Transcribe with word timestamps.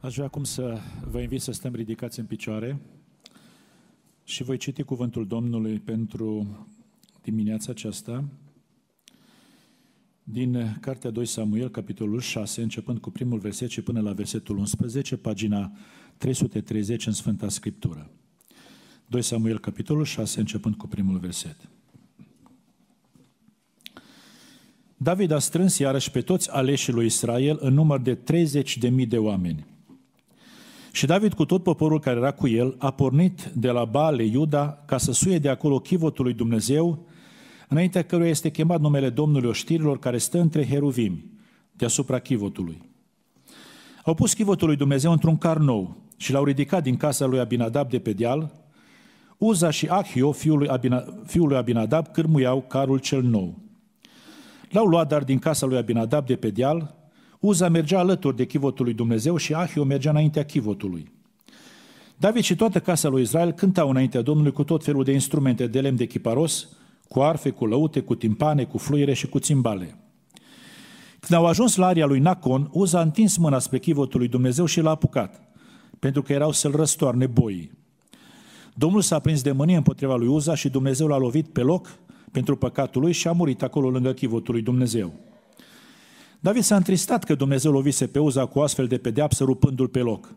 Aș 0.00 0.14
vrea 0.14 0.26
acum 0.26 0.44
să 0.44 0.78
vă 1.10 1.20
invit 1.20 1.40
să 1.40 1.52
stăm 1.52 1.74
ridicați 1.74 2.18
în 2.18 2.24
picioare 2.24 2.78
și 4.24 4.42
voi 4.42 4.56
citi 4.56 4.82
cuvântul 4.82 5.26
Domnului 5.26 5.78
pentru 5.78 6.46
dimineața 7.22 7.70
aceasta 7.70 8.24
din 10.22 10.78
Cartea 10.80 11.10
2 11.10 11.26
Samuel, 11.26 11.70
capitolul 11.70 12.20
6, 12.20 12.62
începând 12.62 12.98
cu 12.98 13.10
primul 13.10 13.38
verset 13.38 13.70
și 13.70 13.80
până 13.80 14.00
la 14.00 14.12
versetul 14.12 14.56
11, 14.56 15.16
pagina 15.16 15.72
330 16.16 17.06
în 17.06 17.12
Sfânta 17.12 17.48
Scriptură. 17.48 18.10
2 19.06 19.22
Samuel, 19.22 19.58
capitolul 19.58 20.04
6, 20.04 20.40
începând 20.40 20.74
cu 20.74 20.86
primul 20.86 21.18
verset. 21.18 21.56
David 24.96 25.30
a 25.30 25.38
strâns 25.38 25.78
iarăși 25.78 26.10
pe 26.10 26.20
toți 26.20 26.50
aleșii 26.50 26.92
lui 26.92 27.06
Israel 27.06 27.58
în 27.60 27.74
număr 27.74 28.00
de 28.00 28.18
30.000 28.18 29.08
de 29.08 29.18
oameni. 29.18 29.76
Și 30.98 31.06
David 31.06 31.34
cu 31.34 31.44
tot 31.44 31.62
poporul 31.62 32.00
care 32.00 32.16
era 32.16 32.30
cu 32.30 32.48
el 32.48 32.74
a 32.78 32.90
pornit 32.90 33.44
de 33.54 33.70
la 33.70 33.84
Baale 33.84 34.24
Iuda 34.24 34.82
ca 34.86 34.98
să 34.98 35.12
suie 35.12 35.38
de 35.38 35.48
acolo 35.48 35.78
chivotul 35.78 36.24
lui 36.24 36.34
Dumnezeu, 36.34 37.06
înaintea 37.68 38.02
căruia 38.02 38.28
este 38.28 38.50
chemat 38.50 38.80
numele 38.80 39.10
Domnului 39.10 39.48
oștirilor 39.48 39.98
care 39.98 40.18
stă 40.18 40.40
între 40.40 40.66
heruvimi, 40.66 41.24
deasupra 41.72 42.18
chivotului. 42.18 42.82
Au 44.04 44.14
pus 44.14 44.34
chivotul 44.34 44.66
lui 44.66 44.76
Dumnezeu 44.76 45.12
într-un 45.12 45.36
car 45.36 45.56
nou 45.56 45.96
și 46.16 46.32
l-au 46.32 46.44
ridicat 46.44 46.82
din 46.82 46.96
casa 46.96 47.26
lui 47.26 47.38
Abinadab 47.38 47.90
de 47.90 47.98
pe 47.98 48.12
deal. 48.12 48.52
Uza 49.36 49.70
și 49.70 49.86
Ahio, 49.86 50.32
fiul 50.32 50.58
lui, 50.58 50.68
Abina, 50.68 51.04
fiul 51.26 51.48
lui 51.48 51.56
Abinadab, 51.56 52.08
cârmuiau 52.08 52.60
carul 52.60 52.98
cel 52.98 53.22
nou. 53.22 53.58
L-au 54.70 54.86
luat 54.86 55.08
dar 55.08 55.24
din 55.24 55.38
casa 55.38 55.66
lui 55.66 55.76
Abinadab 55.76 56.26
de 56.26 56.36
pe 56.36 56.50
deal, 56.50 56.97
Uza 57.38 57.68
mergea 57.68 57.98
alături 57.98 58.36
de 58.36 58.46
chivotul 58.46 58.84
lui 58.84 58.94
Dumnezeu 58.94 59.36
și 59.36 59.54
Ahio 59.54 59.84
mergea 59.84 60.10
înaintea 60.10 60.44
chivotului. 60.44 61.10
David 62.16 62.42
și 62.42 62.56
toată 62.56 62.80
casa 62.80 63.08
lui 63.08 63.22
Israel 63.22 63.52
cântau 63.52 63.90
înaintea 63.90 64.22
Domnului 64.22 64.52
cu 64.52 64.64
tot 64.64 64.84
felul 64.84 65.04
de 65.04 65.12
instrumente 65.12 65.66
de 65.66 65.80
lemn 65.80 65.96
de 65.96 66.06
chiparos, 66.06 66.68
cu 67.08 67.20
arfe, 67.20 67.50
cu 67.50 67.66
lăute, 67.66 68.00
cu 68.00 68.14
timpane, 68.14 68.64
cu 68.64 68.78
fluire 68.78 69.12
și 69.12 69.26
cu 69.26 69.38
țimbale. 69.38 69.98
Când 71.20 71.40
au 71.40 71.46
ajuns 71.46 71.76
la 71.76 71.86
aria 71.86 72.06
lui 72.06 72.18
Nacon, 72.18 72.68
Uza 72.72 72.98
a 72.98 73.02
întins 73.02 73.36
mâna 73.36 73.58
spre 73.58 73.78
chivotul 73.78 74.18
lui 74.18 74.28
Dumnezeu 74.28 74.64
și 74.64 74.80
l-a 74.80 74.90
apucat, 74.90 75.48
pentru 75.98 76.22
că 76.22 76.32
erau 76.32 76.52
să-l 76.52 76.76
răstoarne 76.76 77.26
boii. 77.26 77.70
Domnul 78.74 79.00
s-a 79.00 79.18
prins 79.18 79.42
de 79.42 79.52
mânie 79.52 79.76
împotriva 79.76 80.16
lui 80.16 80.26
Uza 80.26 80.54
și 80.54 80.68
Dumnezeu 80.68 81.06
l-a 81.06 81.18
lovit 81.18 81.48
pe 81.48 81.60
loc 81.60 81.98
pentru 82.32 82.56
păcatul 82.56 83.02
lui 83.02 83.12
și 83.12 83.28
a 83.28 83.32
murit 83.32 83.62
acolo 83.62 83.90
lângă 83.90 84.12
chivotul 84.12 84.54
lui 84.54 84.62
Dumnezeu. 84.62 85.12
David 86.40 86.62
s-a 86.62 86.76
întristat 86.76 87.24
că 87.24 87.34
Dumnezeu 87.34 87.72
lovise 87.72 88.06
pe 88.06 88.18
Uza 88.18 88.46
cu 88.46 88.58
astfel 88.58 88.86
de 88.86 88.98
pedeapsă 88.98 89.44
rupându-l 89.44 89.88
pe 89.88 89.98
loc. 89.98 90.34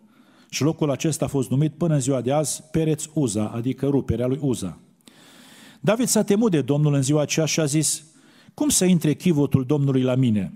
Și 0.50 0.64
locul 0.64 0.92
acesta 0.92 1.26
a 1.26 1.28
fost 1.28 1.50
numit 1.50 1.74
până 1.74 1.94
în 1.94 2.00
ziua 2.00 2.22
de 2.22 2.32
azi 2.32 2.64
Pereț 2.72 3.06
Uza, 3.14 3.48
adică 3.48 3.88
ruperea 3.88 4.28
lui 4.28 4.40
Uza. 4.42 4.78
David 5.80 6.08
s-a 6.08 6.24
temut 6.24 6.52
de 6.52 6.62
Domnul 6.62 6.94
în 6.94 7.02
ziua 7.02 7.22
aceea 7.22 7.46
și 7.46 7.60
a 7.60 7.66
zis, 7.66 8.06
cum 8.54 8.70
să 8.70 8.86
intre 8.86 9.14
chivotul 9.14 9.66
Domnului 9.66 10.02
la 10.02 10.16
mine? 10.16 10.54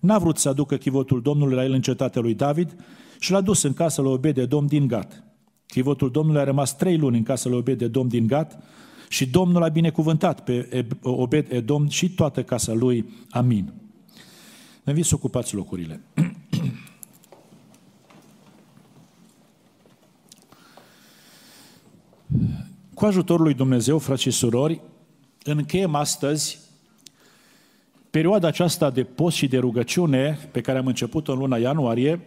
N-a 0.00 0.18
vrut 0.18 0.38
să 0.38 0.48
aducă 0.48 0.76
chivotul 0.76 1.22
Domnului 1.22 1.54
la 1.54 1.64
el 1.64 1.72
în 1.72 1.80
cetatea 1.80 2.22
lui 2.22 2.34
David 2.34 2.76
și 3.18 3.30
l-a 3.30 3.40
dus 3.40 3.62
în 3.62 3.72
casa 3.72 4.02
lui 4.02 4.12
Obed 4.12 4.34
de 4.34 4.44
Dom 4.44 4.66
din 4.66 4.86
Gat. 4.86 5.24
Chivotul 5.66 6.10
Domnului 6.10 6.40
a 6.40 6.44
rămas 6.44 6.76
trei 6.76 6.98
luni 6.98 7.16
în 7.16 7.22
casa 7.22 7.48
lui 7.48 7.58
Obed 7.58 7.78
de 7.78 7.86
Dom 7.88 8.08
din 8.08 8.26
Gat 8.26 8.62
și 9.08 9.26
Domnul 9.26 9.62
a 9.62 9.68
binecuvântat 9.68 10.44
pe 10.44 10.86
Obed 11.02 11.52
Edom 11.52 11.88
și 11.88 12.10
toată 12.10 12.42
casa 12.42 12.72
lui. 12.72 13.08
Amin. 13.30 13.72
Vă 14.84 14.90
invit 14.90 15.04
să 15.04 15.14
ocupați 15.14 15.54
locurile. 15.54 16.00
Cu 22.94 23.04
ajutorul 23.04 23.44
lui 23.44 23.54
Dumnezeu, 23.54 23.98
frați 23.98 24.22
și 24.22 24.30
surori, 24.30 24.80
încheiem 25.44 25.94
astăzi 25.94 26.58
perioada 28.10 28.46
aceasta 28.46 28.90
de 28.90 29.04
post 29.04 29.36
și 29.36 29.48
de 29.48 29.58
rugăciune 29.58 30.48
pe 30.52 30.60
care 30.60 30.78
am 30.78 30.86
început-o 30.86 31.32
în 31.32 31.38
luna 31.38 31.56
ianuarie, 31.56 32.20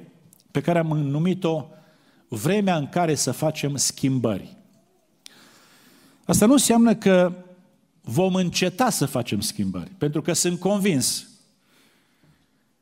pe 0.51 0.62
care 0.62 0.79
am 0.79 0.88
numit-o 0.97 1.66
vremea 2.28 2.78
în 2.78 2.88
care 2.88 3.16
să 3.16 3.31
facem 3.31 3.75
schimbări. 3.75 4.57
Asta 6.25 6.46
nu 6.46 6.51
înseamnă 6.51 6.96
că 6.96 7.34
vom 8.01 8.35
înceta 8.35 8.90
să 8.90 9.06
facem 9.06 9.40
schimbări, 9.40 9.91
pentru 9.97 10.22
că 10.22 10.34
sunt 10.34 10.59
convins 10.59 11.28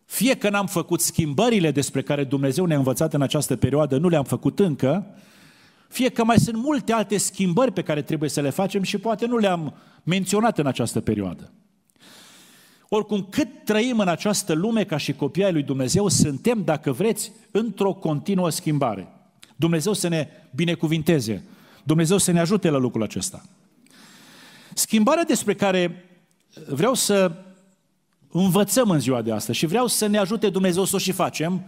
fie 0.06 0.36
că 0.36 0.50
n-am 0.50 0.68
făcut 0.68 1.02
schimbările 1.02 1.72
despre 1.72 2.02
care 2.02 2.24
Dumnezeu 2.24 2.66
ne-a 2.66 2.78
învățat 2.78 3.14
în 3.14 3.22
această 3.22 3.56
perioadă, 3.56 3.98
nu 3.98 4.08
le-am 4.08 4.24
făcut 4.24 4.60
încă, 4.60 5.06
fie 5.88 6.10
că 6.10 6.24
mai 6.24 6.38
sunt 6.38 6.58
multe 6.58 6.94
alte 6.94 7.18
schimbări 7.18 7.72
pe 7.72 7.82
care 7.82 8.02
trebuie 8.02 8.30
să 8.30 8.42
le 8.42 8.50
facem 8.50 8.84
și 8.84 8.98
poate 8.98 9.26
nu 9.26 9.38
le-am 9.38 9.74
menționat 10.04 10.58
în 10.58 10.66
această 10.66 11.02
perioadă. 11.02 11.52
Oricum, 12.90 13.28
cât 13.30 13.48
trăim 13.64 14.00
în 14.00 14.08
această 14.08 14.54
lume 14.54 14.84
ca 14.84 14.98
și 14.98 15.14
copii 15.14 15.44
ai 15.44 15.52
lui 15.52 15.64
Dumnezeu, 15.64 16.08
suntem, 16.08 16.62
dacă 16.64 16.92
vreți, 16.92 17.32
într-o 17.52 17.94
continuă 17.94 18.50
schimbare. 18.50 19.08
Dumnezeu 19.56 19.94
să 19.94 20.08
ne 20.08 20.28
binecuvinteze, 20.56 21.44
Dumnezeu 21.84 22.18
să 22.18 22.32
ne 22.32 22.40
ajute 22.40 22.70
la 22.70 22.78
lucrul 22.78 23.04
acesta. 23.04 23.44
Schimbarea 24.74 25.24
despre 25.24 25.56
care 25.56 26.06
vreau 26.68 26.94
să 26.94 27.32
învățăm 28.40 28.90
în 28.90 29.00
ziua 29.00 29.22
de 29.22 29.32
astăzi 29.32 29.58
și 29.58 29.66
vreau 29.66 29.88
să 29.88 30.08
ne 30.08 30.18
ajute 30.18 30.50
Dumnezeu 30.50 30.84
să 30.84 30.96
o 30.96 31.00
și 31.00 31.12
facem, 31.12 31.64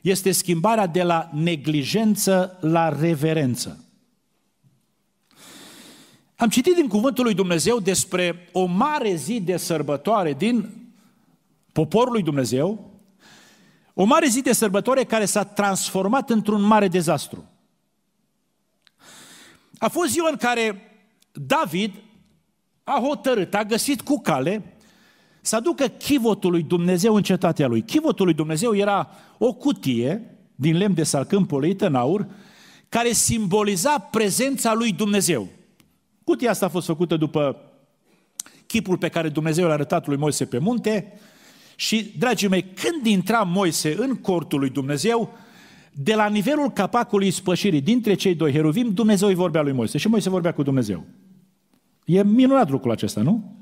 este 0.00 0.30
schimbarea 0.30 0.86
de 0.86 1.02
la 1.02 1.30
neglijență 1.32 2.58
la 2.60 2.98
reverență. 3.00 3.84
Am 6.36 6.48
citit 6.48 6.74
din 6.74 6.88
Cuvântul 6.88 7.24
lui 7.24 7.34
Dumnezeu 7.34 7.80
despre 7.80 8.48
o 8.52 8.64
mare 8.64 9.14
zi 9.14 9.40
de 9.40 9.56
sărbătoare 9.56 10.32
din 10.32 10.70
poporul 11.72 12.12
lui 12.12 12.22
Dumnezeu, 12.22 12.90
o 13.94 14.04
mare 14.04 14.26
zi 14.26 14.42
de 14.42 14.52
sărbătoare 14.52 15.04
care 15.04 15.24
s-a 15.24 15.44
transformat 15.44 16.30
într-un 16.30 16.62
mare 16.62 16.88
dezastru. 16.88 17.44
A 19.78 19.88
fost 19.88 20.10
ziua 20.10 20.28
în 20.28 20.36
care 20.36 20.92
David 21.32 21.94
a 22.84 23.00
hotărât, 23.00 23.54
a 23.54 23.64
găsit 23.64 24.00
cu 24.00 24.20
cale 24.20 24.71
să 25.44 25.56
aducă 25.56 25.86
chivotul 25.86 26.50
lui 26.50 26.62
Dumnezeu 26.62 27.14
în 27.14 27.22
cetatea 27.22 27.66
lui. 27.66 27.82
Chivotul 27.82 28.24
lui 28.24 28.34
Dumnezeu 28.34 28.74
era 28.74 29.10
o 29.38 29.52
cutie 29.52 30.36
din 30.54 30.76
lemn 30.76 30.94
de 30.94 31.02
salcâm 31.02 31.46
polită 31.46 31.86
în 31.86 31.94
aur, 31.94 32.26
care 32.88 33.12
simboliza 33.12 33.98
prezența 33.98 34.74
lui 34.74 34.92
Dumnezeu. 34.92 35.48
Cutia 36.24 36.50
asta 36.50 36.66
a 36.66 36.68
fost 36.68 36.86
făcută 36.86 37.16
după 37.16 37.56
chipul 38.66 38.96
pe 38.96 39.08
care 39.08 39.28
Dumnezeu 39.28 39.66
l-a 39.66 39.72
arătat 39.72 40.06
lui 40.06 40.16
Moise 40.16 40.44
pe 40.44 40.58
munte 40.58 41.12
și, 41.76 42.12
dragii 42.18 42.48
mei, 42.48 42.64
când 42.64 43.06
intra 43.06 43.42
Moise 43.42 43.94
în 43.98 44.14
cortul 44.14 44.58
lui 44.58 44.70
Dumnezeu, 44.70 45.30
de 45.92 46.14
la 46.14 46.28
nivelul 46.28 46.70
capacului 46.70 47.30
spășirii 47.30 47.80
dintre 47.80 48.14
cei 48.14 48.34
doi 48.34 48.52
heruvim, 48.52 48.92
Dumnezeu 48.92 49.28
îi 49.28 49.34
vorbea 49.34 49.62
lui 49.62 49.72
Moise 49.72 49.98
și 49.98 50.08
Moise 50.08 50.30
vorbea 50.30 50.52
cu 50.52 50.62
Dumnezeu. 50.62 51.04
E 52.04 52.22
minunat 52.22 52.70
lucrul 52.70 52.90
acesta, 52.90 53.22
nu? 53.22 53.61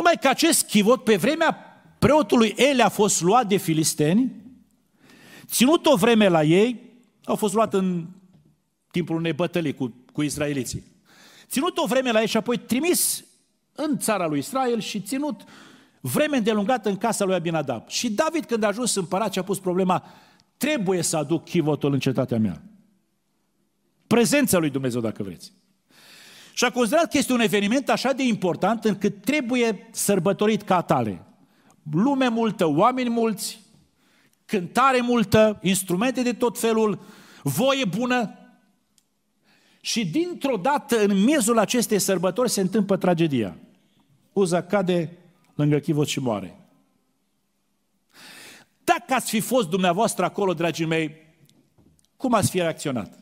Numai 0.00 0.16
că 0.20 0.28
acest 0.28 0.66
chivot, 0.66 1.04
pe 1.04 1.16
vremea 1.16 1.56
preotului 1.98 2.54
Ele 2.56 2.82
a 2.82 2.88
fost 2.88 3.20
luat 3.20 3.46
de 3.46 3.56
filisteni, 3.56 4.32
ținut 5.46 5.86
o 5.86 5.96
vreme 5.96 6.28
la 6.28 6.42
ei, 6.42 6.80
au 7.24 7.36
fost 7.36 7.54
luat 7.54 7.74
în 7.74 8.06
timpul 8.90 9.16
unei 9.16 9.32
bătălii 9.32 9.74
cu, 9.74 9.94
cu 10.12 10.22
izraeliții. 10.22 10.84
Ținut 11.46 11.78
o 11.78 11.86
vreme 11.86 12.10
la 12.10 12.20
ei 12.20 12.26
și 12.26 12.36
apoi 12.36 12.56
trimis 12.56 13.24
în 13.74 13.98
țara 13.98 14.26
lui 14.26 14.38
Israel 14.38 14.80
și 14.80 15.00
ținut 15.00 15.44
vreme 16.00 16.36
îndelungată 16.36 16.88
în 16.88 16.96
casa 16.96 17.24
lui 17.24 17.34
Abinadab. 17.34 17.88
Și 17.88 18.10
David, 18.10 18.44
când 18.44 18.62
a 18.62 18.66
ajuns 18.66 18.94
împărat 18.94 19.32
și 19.32 19.38
a 19.38 19.42
pus 19.42 19.58
problema, 19.58 20.04
trebuie 20.56 21.02
să 21.02 21.16
aduc 21.16 21.44
chivotul 21.44 21.92
în 21.92 21.98
cetatea 21.98 22.38
mea. 22.38 22.62
Prezența 24.06 24.58
lui 24.58 24.70
Dumnezeu, 24.70 25.00
dacă 25.00 25.22
vreți. 25.22 25.52
Și 26.52 26.64
a 26.64 26.70
considerat 26.70 27.10
că 27.10 27.18
este 27.18 27.32
un 27.32 27.40
eveniment 27.40 27.88
așa 27.88 28.12
de 28.12 28.22
important 28.22 28.84
încât 28.84 29.20
trebuie 29.24 29.88
sărbătorit 29.90 30.62
ca 30.62 30.76
atare. 30.76 31.24
Lume 31.92 32.28
multă, 32.28 32.66
oameni 32.66 33.08
mulți, 33.08 33.60
cântare 34.44 35.00
multă, 35.00 35.58
instrumente 35.62 36.22
de 36.22 36.32
tot 36.32 36.58
felul, 36.58 37.00
voie 37.42 37.84
bună. 37.84 38.34
Și 39.80 40.06
dintr-o 40.06 40.56
dată, 40.56 41.04
în 41.04 41.22
miezul 41.22 41.58
acestei 41.58 41.98
sărbători, 41.98 42.50
se 42.50 42.60
întâmplă 42.60 42.96
tragedia. 42.96 43.56
Uza 44.32 44.62
cade 44.62 45.18
lângă 45.54 45.78
chivot 45.78 46.06
și 46.06 46.20
moare. 46.20 46.60
Dacă 48.84 49.14
ați 49.14 49.30
fi 49.30 49.40
fost 49.40 49.68
dumneavoastră 49.68 50.24
acolo, 50.24 50.54
dragii 50.54 50.86
mei, 50.86 51.16
cum 52.16 52.34
ați 52.34 52.50
fi 52.50 52.58
reacționat? 52.58 53.18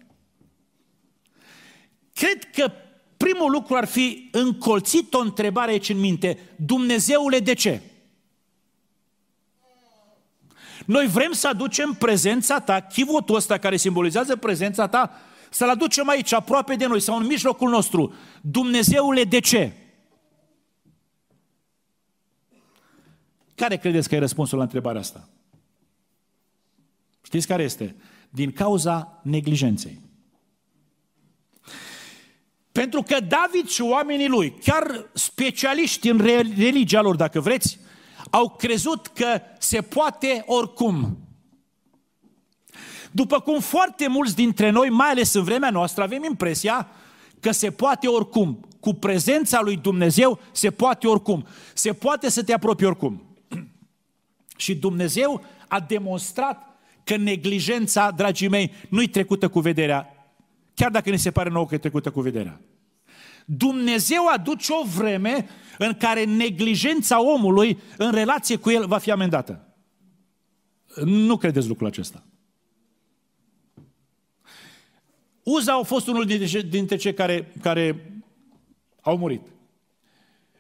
Cred 2.15 2.51
că 2.53 2.73
primul 3.19 3.51
lucru 3.51 3.75
ar 3.75 3.85
fi 3.85 4.29
încolțit 4.33 5.15
o 5.15 5.19
întrebare 5.19 5.71
aici 5.71 5.89
în 5.89 5.99
minte. 5.99 6.39
Dumnezeule, 6.57 7.39
de 7.39 7.55
ce? 7.55 7.83
Noi 10.87 11.07
vrem 11.07 11.33
să 11.33 11.49
aducem 11.49 11.93
prezența 11.93 12.61
ta, 12.61 12.81
chivotul 12.81 13.35
ăsta 13.35 13.59
care 13.59 13.77
simbolizează 13.77 14.37
prezența 14.37 14.89
ta, 14.89 15.11
să-l 15.51 15.69
aducem 15.69 16.09
aici, 16.09 16.33
aproape 16.33 16.75
de 16.75 16.87
noi, 16.87 17.01
sau 17.01 17.17
în 17.17 17.27
mijlocul 17.27 17.71
nostru. 17.71 18.15
Dumnezeule, 18.41 19.25
de 19.25 19.39
ce? 19.39 19.73
Care 23.55 23.77
credeți 23.77 24.09
că 24.09 24.15
e 24.15 24.19
răspunsul 24.19 24.59
la 24.59 24.65
întrebarea 24.65 25.01
asta? 25.01 25.29
Știți 27.23 27.47
care 27.47 27.63
este? 27.63 27.97
Din 28.31 28.53
cauza 28.53 29.21
neglijenței. 29.23 30.08
Pentru 32.79 33.03
că 33.03 33.21
David 33.21 33.69
și 33.69 33.83
oamenii 33.83 34.29
lui, 34.29 34.55
chiar 34.63 35.11
specialiști 35.13 36.09
în 36.09 36.19
religia 36.57 37.01
lor, 37.01 37.17
dacă 37.17 37.41
vreți, 37.41 37.79
au 38.31 38.51
crezut 38.51 39.07
că 39.07 39.41
se 39.59 39.81
poate 39.81 40.45
oricum. 40.47 41.19
După 43.11 43.41
cum 43.41 43.61
foarte 43.61 44.09
mulți 44.09 44.35
dintre 44.35 44.71
noi, 44.71 44.89
mai 44.89 45.09
ales 45.09 45.35
în 45.35 45.43
vremea 45.43 45.71
noastră, 45.71 46.03
avem 46.03 46.25
impresia 46.25 46.89
că 47.41 47.51
se 47.51 47.71
poate 47.71 48.07
oricum. 48.07 48.61
Cu 48.81 48.95
prezența 48.95 49.61
lui 49.61 49.77
Dumnezeu 49.77 50.39
se 50.53 50.71
poate 50.71 51.07
oricum. 51.07 51.47
Se 51.75 51.93
poate 51.93 52.31
să 52.31 52.43
te 52.43 52.53
apropii 52.53 52.87
oricum. 52.87 53.37
Și 54.57 54.75
Dumnezeu 54.77 55.45
a 55.69 55.81
demonstrat 55.81 56.79
că 57.05 57.17
neglijența, 57.17 58.11
dragii 58.11 58.49
mei, 58.49 58.73
nu-i 58.89 59.09
trecută 59.09 59.49
cu 59.49 59.61
vederea, 59.61 60.13
chiar 60.75 60.91
dacă 60.91 61.11
ne 61.11 61.17
se 61.17 61.31
pare 61.31 61.51
nouă 61.51 61.67
că 61.67 61.75
e 61.75 61.79
trecută 61.79 62.11
cu 62.11 62.21
vederea. 62.21 62.61
Dumnezeu 63.51 64.27
aduce 64.27 64.73
o 64.73 64.87
vreme 64.97 65.49
în 65.79 65.95
care 65.95 66.25
neglijența 66.25 67.23
omului 67.23 67.79
în 67.97 68.13
relație 68.13 68.57
cu 68.57 68.71
el 68.71 68.87
va 68.87 68.99
fi 68.99 69.11
amendată. 69.11 69.67
Nu 71.05 71.37
credeți 71.37 71.69
lucrul 71.69 71.87
acesta. 71.87 72.23
Uza 75.43 75.73
a 75.73 75.83
fost 75.83 76.07
unul 76.07 76.25
dintre 76.69 76.97
cei 76.97 77.15
care, 77.15 77.53
care 77.61 78.13
au 79.01 79.17
murit. 79.17 79.43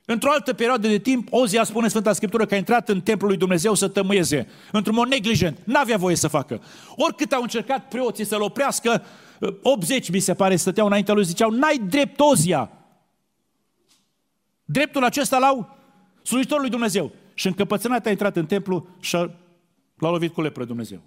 Într-o 0.04 0.30
altă 0.30 0.52
perioadă 0.52 0.88
de 0.88 0.98
timp, 0.98 1.28
Ozia 1.30 1.64
spune 1.64 1.88
Sfânta 1.88 2.12
Scriptură 2.12 2.46
că 2.46 2.54
a 2.54 2.56
intrat 2.56 2.88
în 2.88 3.00
templul 3.00 3.28
lui 3.28 3.38
Dumnezeu 3.38 3.74
să 3.74 3.88
tămâieze, 3.88 4.48
într-un 4.72 4.94
mod 4.94 5.08
neglijent. 5.08 5.58
N-avea 5.64 5.96
voie 5.96 6.16
să 6.16 6.28
facă. 6.28 6.62
Oricât 6.96 7.32
au 7.32 7.42
încercat 7.42 7.88
preoții 7.88 8.24
să-l 8.24 8.42
oprească, 8.42 9.04
80 9.62 10.10
mi 10.10 10.18
se 10.18 10.34
pare 10.34 10.56
stăteau 10.56 10.86
înaintea 10.86 11.14
lui, 11.14 11.24
ziceau, 11.24 11.50
n-ai 11.50 11.78
drept 11.78 12.20
Ozia. 12.20 12.70
Dreptul 14.70 15.04
acesta 15.04 15.38
l-au 15.38 15.76
slujitorul 16.22 16.60
lui 16.60 16.70
Dumnezeu. 16.70 17.12
Și 17.34 17.46
încăpățânat 17.46 18.06
a 18.06 18.10
intrat 18.10 18.36
în 18.36 18.46
templu 18.46 18.88
și 19.00 19.14
l-a 19.96 20.10
lovit 20.10 20.32
cu 20.32 20.40
lepră 20.40 20.64
Dumnezeu. 20.64 21.02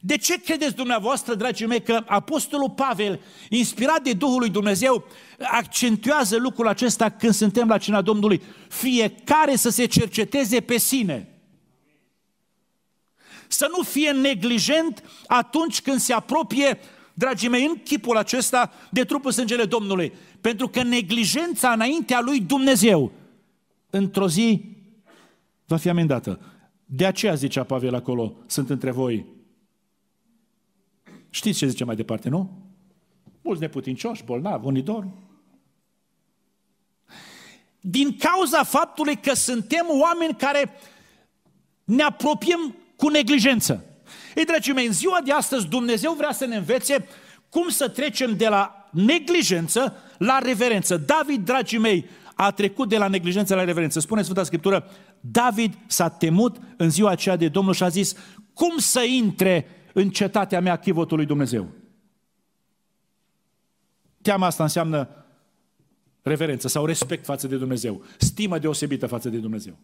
De 0.00 0.16
ce 0.16 0.40
credeți 0.40 0.74
dumneavoastră, 0.74 1.34
dragii 1.34 1.66
mei, 1.66 1.82
că 1.82 2.04
Apostolul 2.06 2.70
Pavel, 2.70 3.20
inspirat 3.48 4.02
de 4.02 4.12
Duhul 4.12 4.38
lui 4.38 4.50
Dumnezeu, 4.50 5.04
accentuează 5.38 6.36
lucrul 6.36 6.68
acesta 6.68 7.10
când 7.10 7.34
suntem 7.34 7.68
la 7.68 7.78
cina 7.78 8.02
Domnului? 8.02 8.42
Fiecare 8.68 9.56
să 9.56 9.68
se 9.68 9.86
cerceteze 9.86 10.60
pe 10.60 10.78
sine. 10.78 11.28
Să 13.48 13.68
nu 13.76 13.82
fie 13.82 14.10
neglijent 14.10 15.02
atunci 15.26 15.82
când 15.82 16.00
se 16.00 16.12
apropie, 16.12 16.78
dragii 17.14 17.48
mei, 17.48 17.66
în 17.66 17.82
chipul 17.82 18.16
acesta 18.16 18.72
de 18.90 19.04
trupul 19.04 19.30
sângele 19.32 19.64
Domnului. 19.64 20.12
Pentru 20.40 20.68
că 20.68 20.82
neglijența 20.82 21.70
înaintea 21.70 22.20
lui 22.20 22.40
Dumnezeu, 22.40 23.12
într-o 23.90 24.28
zi, 24.28 24.64
va 25.66 25.76
fi 25.76 25.88
amendată. 25.88 26.40
De 26.84 27.06
aceea 27.06 27.34
zicea 27.34 27.64
Pavel 27.64 27.94
acolo, 27.94 28.36
sunt 28.46 28.70
între 28.70 28.90
voi 28.90 29.34
Știți 31.34 31.58
ce 31.58 31.66
zice 31.66 31.84
mai 31.84 31.96
departe, 31.96 32.28
nu? 32.28 32.50
Mulți 33.42 33.60
neputincioși, 33.60 34.24
bolnavi, 34.24 34.66
unii 34.66 34.82
dorm. 34.82 35.14
Din 37.80 38.16
cauza 38.16 38.62
faptului 38.62 39.16
că 39.16 39.34
suntem 39.34 39.86
oameni 39.88 40.34
care 40.34 40.70
ne 41.84 42.02
apropiem 42.02 42.76
cu 42.96 43.08
neglijență. 43.08 43.84
Ei, 44.34 44.44
dragii 44.44 44.72
mei, 44.72 44.86
în 44.86 44.92
ziua 44.92 45.20
de 45.24 45.32
astăzi 45.32 45.66
Dumnezeu 45.66 46.12
vrea 46.12 46.32
să 46.32 46.44
ne 46.44 46.56
învețe 46.56 47.08
cum 47.48 47.68
să 47.68 47.88
trecem 47.88 48.36
de 48.36 48.48
la 48.48 48.88
neglijență 48.90 49.96
la 50.18 50.38
reverență. 50.38 50.96
David, 50.96 51.44
dragii 51.44 51.78
mei, 51.78 52.06
a 52.34 52.50
trecut 52.50 52.88
de 52.88 52.98
la 52.98 53.08
neglijență 53.08 53.54
la 53.54 53.64
reverență. 53.64 54.00
Spune 54.00 54.22
Sfânta 54.22 54.42
Scriptură, 54.42 54.90
David 55.20 55.78
s-a 55.86 56.08
temut 56.08 56.56
în 56.76 56.90
ziua 56.90 57.10
aceea 57.10 57.36
de 57.36 57.48
Domnul 57.48 57.74
și 57.74 57.82
a 57.82 57.88
zis, 57.88 58.14
cum 58.52 58.78
să 58.78 59.00
intre 59.00 59.66
în 59.92 60.10
cetatea 60.10 60.60
mea 60.60 60.76
chivotul 60.76 61.16
lui 61.16 61.26
Dumnezeu. 61.26 61.68
Teama 64.22 64.46
asta 64.46 64.62
înseamnă 64.62 65.08
reverență 66.22 66.68
sau 66.68 66.86
respect 66.86 67.24
față 67.24 67.46
de 67.46 67.56
Dumnezeu, 67.56 68.04
stimă 68.18 68.58
deosebită 68.58 69.06
față 69.06 69.28
de 69.28 69.36
Dumnezeu. 69.36 69.76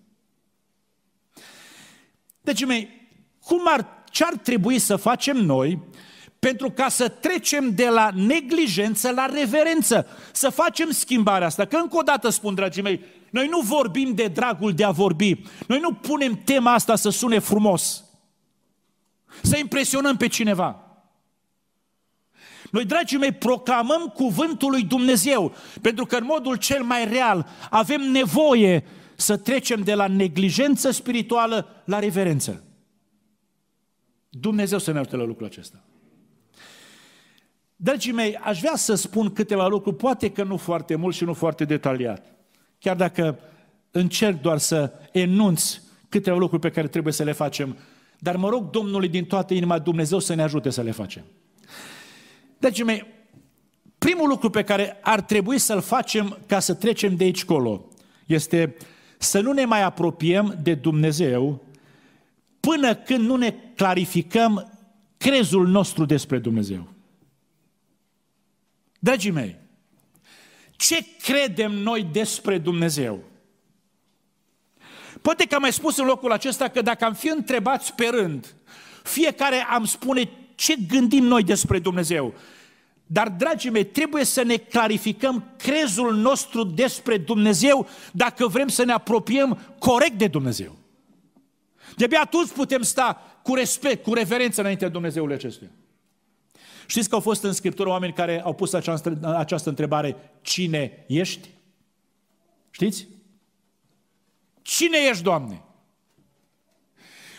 Deci, 2.41 2.67
mei, 2.67 3.08
cum 3.44 3.61
ar, 3.64 4.00
ce 4.11 4.25
ar 4.25 4.37
trebui 4.37 4.79
să 4.79 4.97
facem 4.97 5.37
noi 5.37 5.79
pentru 6.39 6.71
ca 6.71 6.89
să 6.89 7.09
trecem 7.09 7.75
de 7.75 7.89
la 7.89 8.11
neglijență 8.15 9.11
la 9.11 9.27
reverență, 9.27 10.07
să 10.33 10.49
facem 10.49 10.91
schimbarea 10.91 11.47
asta. 11.47 11.65
Că 11.65 11.77
încă 11.77 11.97
o 11.97 12.03
dată 12.03 12.29
spun, 12.29 12.55
dragii 12.55 12.83
mei, 12.83 13.01
noi 13.31 13.47
nu 13.47 13.61
vorbim 13.61 14.15
de 14.15 14.27
dragul 14.27 14.73
de 14.73 14.85
a 14.85 14.91
vorbi, 14.91 15.43
noi 15.67 15.79
nu 15.81 15.93
punem 15.93 16.41
tema 16.45 16.73
asta 16.73 16.97
să 16.97 17.11
sune 17.11 17.39
frumos 17.39 18.05
să 19.43 19.59
impresionăm 19.59 20.17
pe 20.17 20.27
cineva. 20.27 20.85
Noi, 22.71 22.85
dragii 22.85 23.19
mei, 23.19 23.33
proclamăm 23.33 24.07
cuvântul 24.15 24.71
lui 24.71 24.83
Dumnezeu, 24.83 25.55
pentru 25.81 26.05
că 26.05 26.17
în 26.17 26.25
modul 26.25 26.57
cel 26.57 26.83
mai 26.83 27.05
real 27.09 27.49
avem 27.71 28.01
nevoie 28.01 28.85
să 29.17 29.37
trecem 29.37 29.83
de 29.83 29.95
la 29.95 30.07
neglijență 30.07 30.91
spirituală 30.91 31.83
la 31.85 31.99
reverență. 31.99 32.65
Dumnezeu 34.31 34.79
să 34.79 34.93
ne 34.93 34.99
ajute 34.99 35.17
la 35.17 35.25
lucrul 35.25 35.47
acesta. 35.47 35.85
Dragii 37.77 38.12
mei, 38.12 38.37
aș 38.37 38.61
vrea 38.61 38.77
să 38.77 38.94
spun 38.94 39.32
câteva 39.32 39.67
lucruri, 39.67 39.97
poate 39.97 40.31
că 40.31 40.43
nu 40.43 40.56
foarte 40.56 40.94
mult 40.94 41.15
și 41.15 41.25
nu 41.25 41.35
foarte 41.35 41.65
detaliat. 41.65 42.35
Chiar 42.79 42.97
dacă 42.97 43.38
încerc 43.91 44.41
doar 44.41 44.59
să 44.59 44.93
enunț 45.12 45.81
câteva 46.09 46.37
lucruri 46.37 46.62
pe 46.62 46.71
care 46.71 46.88
trebuie 46.88 47.12
să 47.12 47.23
le 47.23 47.32
facem 47.32 47.77
dar 48.23 48.37
mă 48.37 48.49
rog 48.49 48.71
Domnului 48.71 49.09
din 49.09 49.25
toată 49.25 49.55
inima 49.55 49.78
Dumnezeu 49.78 50.19
să 50.19 50.35
ne 50.35 50.43
ajute 50.43 50.71
să 50.71 50.83
le 50.83 50.90
facem. 50.90 51.23
Deci, 52.59 52.85
mei, 52.85 53.07
primul 53.99 54.28
lucru 54.28 54.50
pe 54.50 54.64
care 54.64 54.99
ar 55.02 55.21
trebui 55.21 55.59
să-l 55.59 55.81
facem 55.81 56.38
ca 56.47 56.59
să 56.59 56.75
trecem 56.75 57.16
de 57.16 57.25
aici 57.25 57.45
colo 57.45 57.88
este 58.26 58.76
să 59.19 59.40
nu 59.40 59.52
ne 59.52 59.64
mai 59.64 59.83
apropiem 59.83 60.59
de 60.62 60.75
Dumnezeu 60.75 61.62
până 62.61 62.95
când 62.95 63.25
nu 63.25 63.37
ne 63.37 63.55
clarificăm 63.81 64.79
crezul 65.17 65.67
nostru 65.67 66.05
despre 66.05 66.39
Dumnezeu. 66.39 66.89
Dragii 68.99 69.31
mei, 69.31 69.57
ce 70.77 71.07
credem 71.23 71.73
noi 71.73 72.09
despre 72.13 72.59
Dumnezeu? 72.59 73.23
Poate 75.23 75.45
că 75.47 75.55
am 75.55 75.61
mai 75.61 75.73
spus 75.73 75.97
în 75.97 76.07
locul 76.07 76.33
acesta 76.33 76.69
că 76.69 76.83
dacă 76.83 77.05
am 77.05 77.15
fi 77.15 77.29
întrebați 77.29 77.95
pe 77.95 78.07
rând, 78.07 78.55
fiecare 79.03 79.67
am 79.71 79.85
spune 79.85 80.31
ce 80.55 80.77
gândim 80.89 81.25
noi 81.25 81.43
despre 81.43 81.79
Dumnezeu. 81.79 82.35
Dar, 83.07 83.29
dragii 83.29 83.71
mei, 83.71 83.85
trebuie 83.87 84.25
să 84.25 84.43
ne 84.43 84.57
clarificăm 84.57 85.45
crezul 85.57 86.15
nostru 86.15 86.65
despre 86.65 87.17
Dumnezeu 87.17 87.89
dacă 88.13 88.47
vrem 88.47 88.69
să 88.69 88.85
ne 88.85 88.93
apropiem 88.93 89.59
corect 89.79 90.19
de 90.19 90.27
Dumnezeu. 90.27 90.79
De-abia 91.97 92.21
atunci 92.21 92.51
putem 92.51 92.83
sta 92.83 93.30
cu 93.42 93.54
respect, 93.54 94.02
cu 94.02 94.14
reverență 94.14 94.61
înaintea 94.61 94.88
Dumnezeului 94.88 95.35
acestuia. 95.35 95.70
Știți 96.87 97.09
că 97.09 97.14
au 97.14 97.20
fost 97.20 97.42
în 97.42 97.52
Scriptură 97.52 97.88
oameni 97.88 98.12
care 98.12 98.42
au 98.42 98.54
pus 98.54 98.73
această, 98.73 99.18
această 99.37 99.68
întrebare, 99.68 100.16
cine 100.42 101.04
ești? 101.06 101.49
Știți? 102.70 103.06
Cine 104.62 104.99
ești, 105.11 105.23
Doamne? 105.23 105.62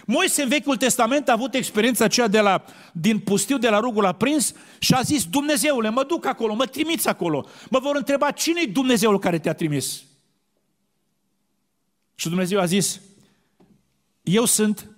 Moise 0.05 0.41
în 0.41 0.48
Vechiul 0.48 0.77
Testament 0.77 1.29
a 1.29 1.31
avut 1.31 1.53
experiența 1.53 2.03
aceea 2.03 2.27
de 2.27 2.39
la, 2.39 2.63
din 2.93 3.20
pustiu, 3.20 3.58
de 3.58 3.70
la 3.70 3.79
rugul 3.79 4.05
aprins 4.05 4.53
și 4.79 4.93
a 4.93 5.01
zis, 5.01 5.25
Dumnezeule, 5.25 5.89
mă 5.89 6.03
duc 6.03 6.25
acolo, 6.25 6.53
mă 6.53 6.65
trimiți 6.65 7.08
acolo. 7.08 7.48
Mă 7.70 7.79
vor 7.79 7.96
întreba, 7.96 8.31
cine 8.31 8.62
e 8.62 8.65
Dumnezeul 8.65 9.20
care 9.20 9.39
te-a 9.39 9.53
trimis? 9.53 10.03
Și 12.15 12.27
Dumnezeu 12.27 12.60
a 12.60 12.65
zis, 12.65 13.01
eu 14.24 14.46
sunt 14.46 14.91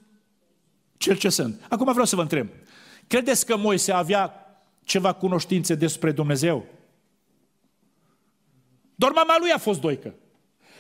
cel 1.03 1.17
ce 1.17 1.29
sunt. 1.29 1.65
Acum 1.69 1.91
vreau 1.91 2.05
să 2.05 2.15
vă 2.15 2.22
întreb, 2.22 2.48
credeți 3.07 3.45
că 3.45 3.57
Moise 3.57 3.91
avea 3.91 4.33
ceva 4.83 5.13
cunoștințe 5.13 5.75
despre 5.75 6.12
Dumnezeu? 6.12 6.65
Doar 8.95 9.12
mama 9.12 9.36
lui 9.39 9.51
a 9.51 9.57
fost 9.57 9.79
doică. 9.79 10.15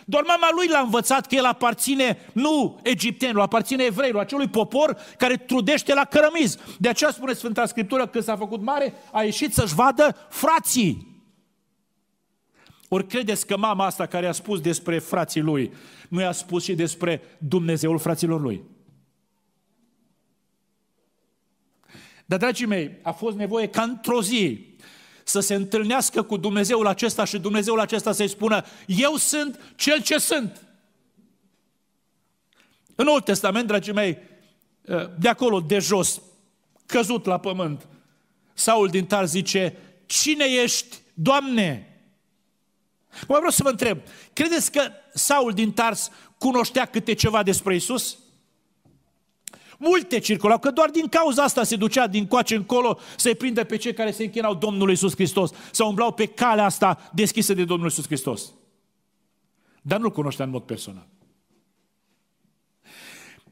Doar 0.05 0.23
mama 0.27 0.47
lui 0.55 0.67
l-a 0.67 0.79
învățat 0.79 1.27
că 1.27 1.35
el 1.35 1.45
aparține 1.45 2.17
nu 2.33 2.79
egiptenilor, 2.83 3.41
aparține 3.41 3.83
evreilor, 3.83 4.21
acelui 4.21 4.47
popor 4.47 4.97
care 5.17 5.37
trudește 5.37 5.93
la 5.93 6.05
cărămiz. 6.05 6.57
De 6.79 6.89
aceea 6.89 7.11
spune 7.11 7.33
Sfânta 7.33 7.65
Scriptură 7.65 8.07
că 8.07 8.19
s-a 8.19 8.37
făcut 8.37 8.61
mare, 8.61 8.93
a 9.11 9.23
ieșit 9.23 9.53
să-și 9.53 9.75
vadă 9.75 10.27
frații. 10.29 11.21
Ori 12.89 13.07
credeți 13.07 13.45
că 13.45 13.57
mama 13.57 13.85
asta 13.85 14.05
care 14.05 14.27
a 14.27 14.31
spus 14.31 14.59
despre 14.61 14.99
frații 14.99 15.41
lui, 15.41 15.73
nu 16.09 16.21
i-a 16.21 16.31
spus 16.31 16.63
și 16.63 16.75
despre 16.75 17.21
Dumnezeul 17.37 17.99
fraților 17.99 18.41
lui? 18.41 18.63
Dar, 22.33 22.41
dragii 22.41 22.65
mei, 22.65 22.97
a 23.01 23.11
fost 23.11 23.37
nevoie 23.37 23.67
ca 23.67 23.81
într-o 23.81 24.21
zi 24.21 24.65
să 25.23 25.39
se 25.39 25.53
întâlnească 25.53 26.21
cu 26.21 26.37
Dumnezeul 26.37 26.87
acesta 26.87 27.25
și 27.25 27.37
Dumnezeul 27.37 27.79
acesta 27.79 28.11
să-i 28.11 28.27
spună, 28.27 28.65
eu 28.87 29.15
sunt 29.15 29.59
cel 29.75 30.01
ce 30.01 30.17
sunt. 30.17 30.67
În 32.95 33.05
Noul 33.05 33.21
Testament, 33.21 33.67
dragii 33.67 33.93
mei, 33.93 34.17
de 35.19 35.29
acolo, 35.29 35.59
de 35.59 35.79
jos, 35.79 36.21
căzut 36.85 37.25
la 37.25 37.37
pământ, 37.37 37.87
Saul 38.53 38.87
din 38.87 39.05
Tar 39.05 39.27
zice, 39.27 39.77
cine 40.05 40.45
ești, 40.45 40.97
Doamne? 41.13 41.97
Mă 43.27 43.35
vreau 43.35 43.51
să 43.51 43.63
vă 43.63 43.69
întreb, 43.69 43.99
credeți 44.33 44.71
că 44.71 44.91
Saul 45.13 45.51
din 45.51 45.71
Tars 45.71 46.09
cunoștea 46.37 46.85
câte 46.85 47.13
ceva 47.13 47.43
despre 47.43 47.75
Isus? 47.75 48.17
Multe 49.79 50.19
circulau, 50.19 50.59
că 50.59 50.71
doar 50.71 50.89
din 50.89 51.07
cauza 51.07 51.43
asta 51.43 51.63
se 51.63 51.75
ducea 51.75 52.07
din 52.07 52.27
coace 52.27 52.55
încolo 52.55 52.99
să-i 53.17 53.35
prindă 53.35 53.63
pe 53.63 53.77
cei 53.77 53.93
care 53.93 54.11
se 54.11 54.23
închinau 54.23 54.55
Domnului 54.55 54.91
Iisus 54.91 55.13
Hristos, 55.13 55.51
să 55.71 55.83
umblau 55.83 56.13
pe 56.13 56.25
calea 56.25 56.65
asta 56.65 57.09
deschisă 57.13 57.53
de 57.53 57.65
Domnul 57.65 57.87
Iisus 57.87 58.05
Hristos. 58.05 58.53
Dar 59.81 59.99
nu-L 59.99 60.11
cunoștea 60.11 60.45
în 60.45 60.51
mod 60.51 60.63
personal. 60.63 61.07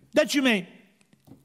Dragii 0.09 0.41
mei, 0.41 0.67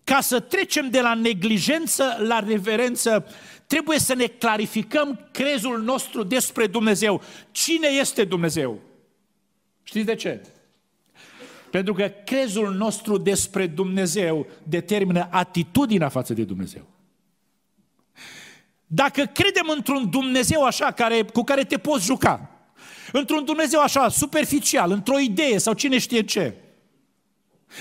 ca 0.04 0.20
să 0.20 0.40
trecem 0.40 0.90
de 0.90 1.00
la 1.00 1.14
neglijență 1.14 2.16
la 2.18 2.38
reverență, 2.38 3.26
trebuie 3.66 3.98
să 3.98 4.14
ne 4.14 4.26
clarificăm 4.26 5.28
crezul 5.32 5.82
nostru 5.82 6.22
despre 6.22 6.66
Dumnezeu. 6.66 7.22
Cine 7.50 7.88
este 7.88 8.24
Dumnezeu? 8.24 8.80
Știți 9.82 10.06
de 10.06 10.14
ce? 10.14 10.55
Pentru 11.76 11.94
că 11.94 12.08
crezul 12.08 12.74
nostru 12.74 13.18
despre 13.18 13.66
Dumnezeu 13.66 14.46
determină 14.62 15.28
atitudinea 15.30 16.08
față 16.08 16.34
de 16.34 16.44
Dumnezeu. 16.44 16.86
Dacă 18.86 19.24
credem 19.24 19.68
într-un 19.76 20.10
Dumnezeu 20.10 20.64
așa 20.64 20.92
care, 20.92 21.22
cu 21.22 21.42
care 21.42 21.64
te 21.64 21.78
poți 21.78 22.04
juca, 22.04 22.50
într-un 23.12 23.44
Dumnezeu 23.44 23.80
așa 23.80 24.08
superficial, 24.08 24.90
într-o 24.90 25.18
idee 25.18 25.58
sau 25.58 25.72
cine 25.72 25.98
știe 25.98 26.22
ce, 26.22 26.54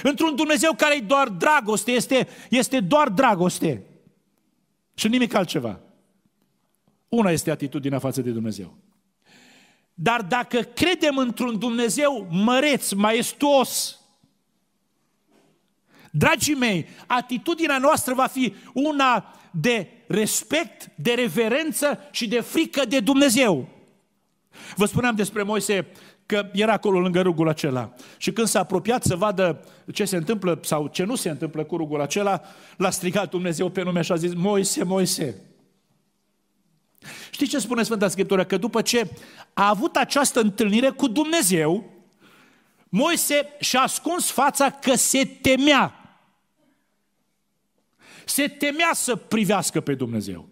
într-un 0.04 0.36
Dumnezeu 0.36 0.74
care 0.74 0.96
e 0.96 1.00
doar 1.00 1.28
dragoste, 1.28 1.92
este, 1.92 2.28
este 2.50 2.80
doar 2.80 3.10
dragoste 3.10 3.84
și 4.94 5.08
nimic 5.08 5.34
altceva. 5.34 5.80
Una 7.10 7.32
este 7.32 7.52
atitudinea 7.52 8.00
față 8.00 8.22
de 8.22 8.32
Dumnezeu. 8.32 8.78
Dar 9.98 10.22
dacă 10.22 10.60
credem 10.60 11.18
într-un 11.18 11.60
Dumnezeu 11.60 12.28
măreț, 12.32 12.92
maestuos, 12.92 14.00
dragii 16.12 16.56
mei, 16.56 16.88
atitudinea 17.08 17.78
noastră 17.78 18.14
va 18.14 18.28
fi 18.28 18.54
una 18.74 19.36
de 19.52 19.88
respect, 20.08 20.92
de 20.96 21.14
reverență 21.14 22.00
și 22.12 22.28
de 22.28 22.40
frică 22.40 22.86
de 22.86 23.00
Dumnezeu. 23.00 23.68
Vă 24.76 24.86
spuneam 24.86 25.16
despre 25.16 25.44
Moise 25.44 25.88
că 26.26 26.50
era 26.54 26.74
acolo 26.74 27.00
lângă 27.00 27.22
rugul 27.22 27.50
acela. 27.50 27.94
Și 28.18 28.32
când 28.32 28.48
s-a 28.48 28.60
apropiat 28.60 29.04
să 29.04 29.16
vadă 29.16 29.60
ce 29.94 30.06
se 30.06 30.16
întâmplă 30.16 30.60
sau 30.64 30.88
ce 30.88 31.04
nu 31.04 31.16
se 31.16 31.30
întâmplă 31.30 31.64
cu 31.64 31.78
rugul 31.78 32.02
acela, 32.02 32.42
l-a 32.78 32.90
strigat 32.90 33.30
Dumnezeu 33.30 33.70
pe 33.70 33.84
nume 33.84 34.02
și 34.02 34.12
a 34.12 34.16
zis, 34.16 34.34
Moise, 34.34 34.84
Moise, 34.84 35.42
Știți 37.32 37.50
ce 37.50 37.60
spune 37.60 37.84
Sfânta 37.84 38.08
Scriptură? 38.08 38.46
Că 38.46 38.58
după 38.58 38.82
ce 38.82 39.10
a 39.54 39.70
avut 39.70 39.96
această 39.96 40.40
întâlnire 40.40 40.90
cu 40.90 41.08
Dumnezeu, 41.08 41.96
Moise 42.96 43.48
și-a 43.60 43.82
ascuns 43.82 44.30
fața 44.30 44.70
că 44.70 44.96
se 44.96 45.26
temea. 45.26 46.20
Se 48.26 48.48
temea 48.48 48.92
să 48.94 49.16
privească 49.16 49.82
pe 49.82 49.96
Dumnezeu. 49.96 50.50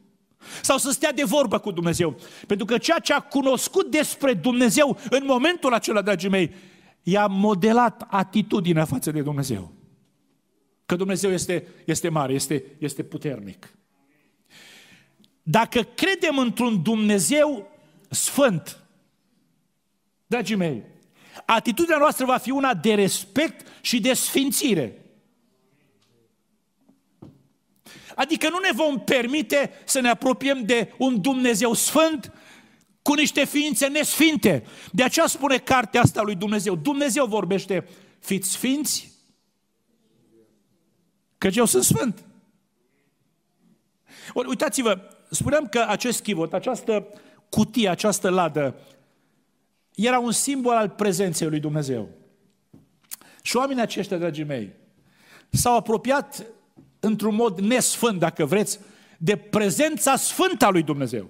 Sau 0.61 0.77
să 0.77 0.91
stea 0.91 1.11
de 1.11 1.23
vorbă 1.23 1.59
cu 1.59 1.71
Dumnezeu. 1.71 2.19
Pentru 2.47 2.65
că 2.65 2.77
ceea 2.77 2.99
ce 2.99 3.13
a 3.13 3.19
cunoscut 3.19 3.91
despre 3.91 4.33
Dumnezeu 4.33 4.97
în 5.09 5.23
momentul 5.25 5.73
acela, 5.73 6.01
dragii 6.01 6.29
mei, 6.29 6.53
i-a 7.03 7.27
modelat 7.27 8.07
atitudinea 8.09 8.85
față 8.85 9.11
de 9.11 9.21
Dumnezeu. 9.21 9.73
Că 10.85 10.95
Dumnezeu 10.95 11.31
este, 11.31 11.67
este 11.85 12.09
mare, 12.09 12.33
este, 12.33 12.63
este 12.77 13.03
puternic. 13.03 13.73
Dacă 15.43 15.83
credem 15.83 16.37
într-un 16.37 16.81
Dumnezeu 16.81 17.71
sfânt, 18.09 18.79
dragii 20.27 20.55
mei, 20.55 20.83
atitudinea 21.45 21.97
noastră 21.97 22.25
va 22.25 22.37
fi 22.37 22.51
una 22.51 22.73
de 22.73 22.93
respect 22.93 23.67
și 23.81 23.99
de 23.99 24.13
sfințire. 24.13 24.97
Adică 28.15 28.49
nu 28.49 28.59
ne 28.59 28.71
vom 28.73 29.03
permite 29.03 29.71
să 29.85 29.99
ne 29.99 30.09
apropiem 30.09 30.65
de 30.65 30.93
un 30.97 31.21
Dumnezeu 31.21 31.73
sfânt 31.73 32.31
cu 33.01 33.13
niște 33.13 33.45
ființe 33.45 33.87
nesfinte. 33.87 34.63
De 34.91 35.03
aceea 35.03 35.27
spune 35.27 35.57
cartea 35.57 36.01
asta 36.01 36.21
lui 36.21 36.35
Dumnezeu. 36.35 36.75
Dumnezeu 36.75 37.25
vorbește, 37.25 37.87
fiți 38.19 38.49
sfinți, 38.49 39.11
că 41.37 41.49
eu 41.53 41.65
sunt 41.65 41.83
sfânt. 41.83 42.25
Uitați-vă, 44.33 45.12
Spuneam 45.33 45.67
că 45.67 45.85
acest 45.87 46.21
chivot, 46.21 46.53
această 46.53 47.07
cutie, 47.49 47.89
această 47.89 48.29
ladă, 48.29 48.75
era 49.95 50.19
un 50.19 50.31
simbol 50.31 50.75
al 50.75 50.89
prezenței 50.89 51.47
lui 51.47 51.59
Dumnezeu. 51.59 52.09
Și 53.41 53.55
oamenii 53.55 53.81
aceștia, 53.81 54.17
dragii 54.17 54.43
mei, 54.43 54.73
s-au 55.49 55.75
apropiat 55.75 56.45
într-un 56.99 57.35
mod 57.35 57.59
nesfânt, 57.59 58.19
dacă 58.19 58.45
vreți, 58.45 58.79
de 59.17 59.35
prezența 59.35 60.15
sfântă 60.15 60.65
a 60.65 60.69
lui 60.69 60.83
Dumnezeu. 60.83 61.29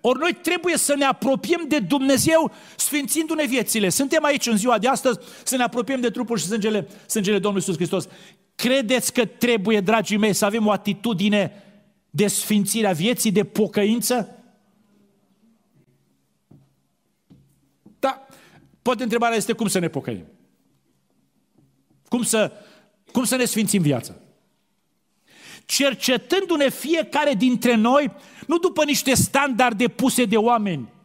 Ori 0.00 0.18
noi 0.18 0.32
trebuie 0.32 0.76
să 0.76 0.94
ne 0.94 1.04
apropiem 1.04 1.64
de 1.68 1.78
Dumnezeu 1.78 2.52
sfințindu-ne 2.76 3.44
viețile. 3.44 3.88
Suntem 3.88 4.24
aici 4.24 4.46
în 4.46 4.56
ziua 4.56 4.78
de 4.78 4.88
astăzi 4.88 5.18
să 5.44 5.56
ne 5.56 5.62
apropiem 5.62 6.00
de 6.00 6.10
trupul 6.10 6.36
și 6.36 6.44
sângele, 6.44 6.88
sângele 7.06 7.38
Domnului 7.38 7.66
Iisus 7.66 7.76
Hristos. 7.76 8.08
Credeți 8.56 9.12
că 9.12 9.26
trebuie, 9.26 9.80
dragii 9.80 10.16
mei, 10.16 10.32
să 10.32 10.44
avem 10.44 10.66
o 10.66 10.70
atitudine 10.70 11.62
de 12.10 12.26
sfințire 12.26 12.86
a 12.86 12.92
vieții, 12.92 13.32
de 13.32 13.44
pocăință? 13.44 14.44
Da, 17.98 18.26
poate 18.82 19.02
întrebarea 19.02 19.36
este 19.36 19.52
cum 19.52 19.68
să 19.68 19.78
ne 19.78 19.88
pocăim. 19.88 20.24
Cum 22.08 22.22
să, 22.22 22.52
cum 23.12 23.24
să 23.24 23.36
ne 23.36 23.44
sfințim 23.44 23.82
viața? 23.82 24.14
Cercetându-ne 25.64 26.70
fiecare 26.70 27.34
dintre 27.34 27.74
noi, 27.74 28.12
nu 28.46 28.58
după 28.58 28.84
niște 28.84 29.14
standarde 29.14 29.88
puse 29.88 30.24
de 30.24 30.36
oameni, 30.36 30.80
nu 30.80 30.95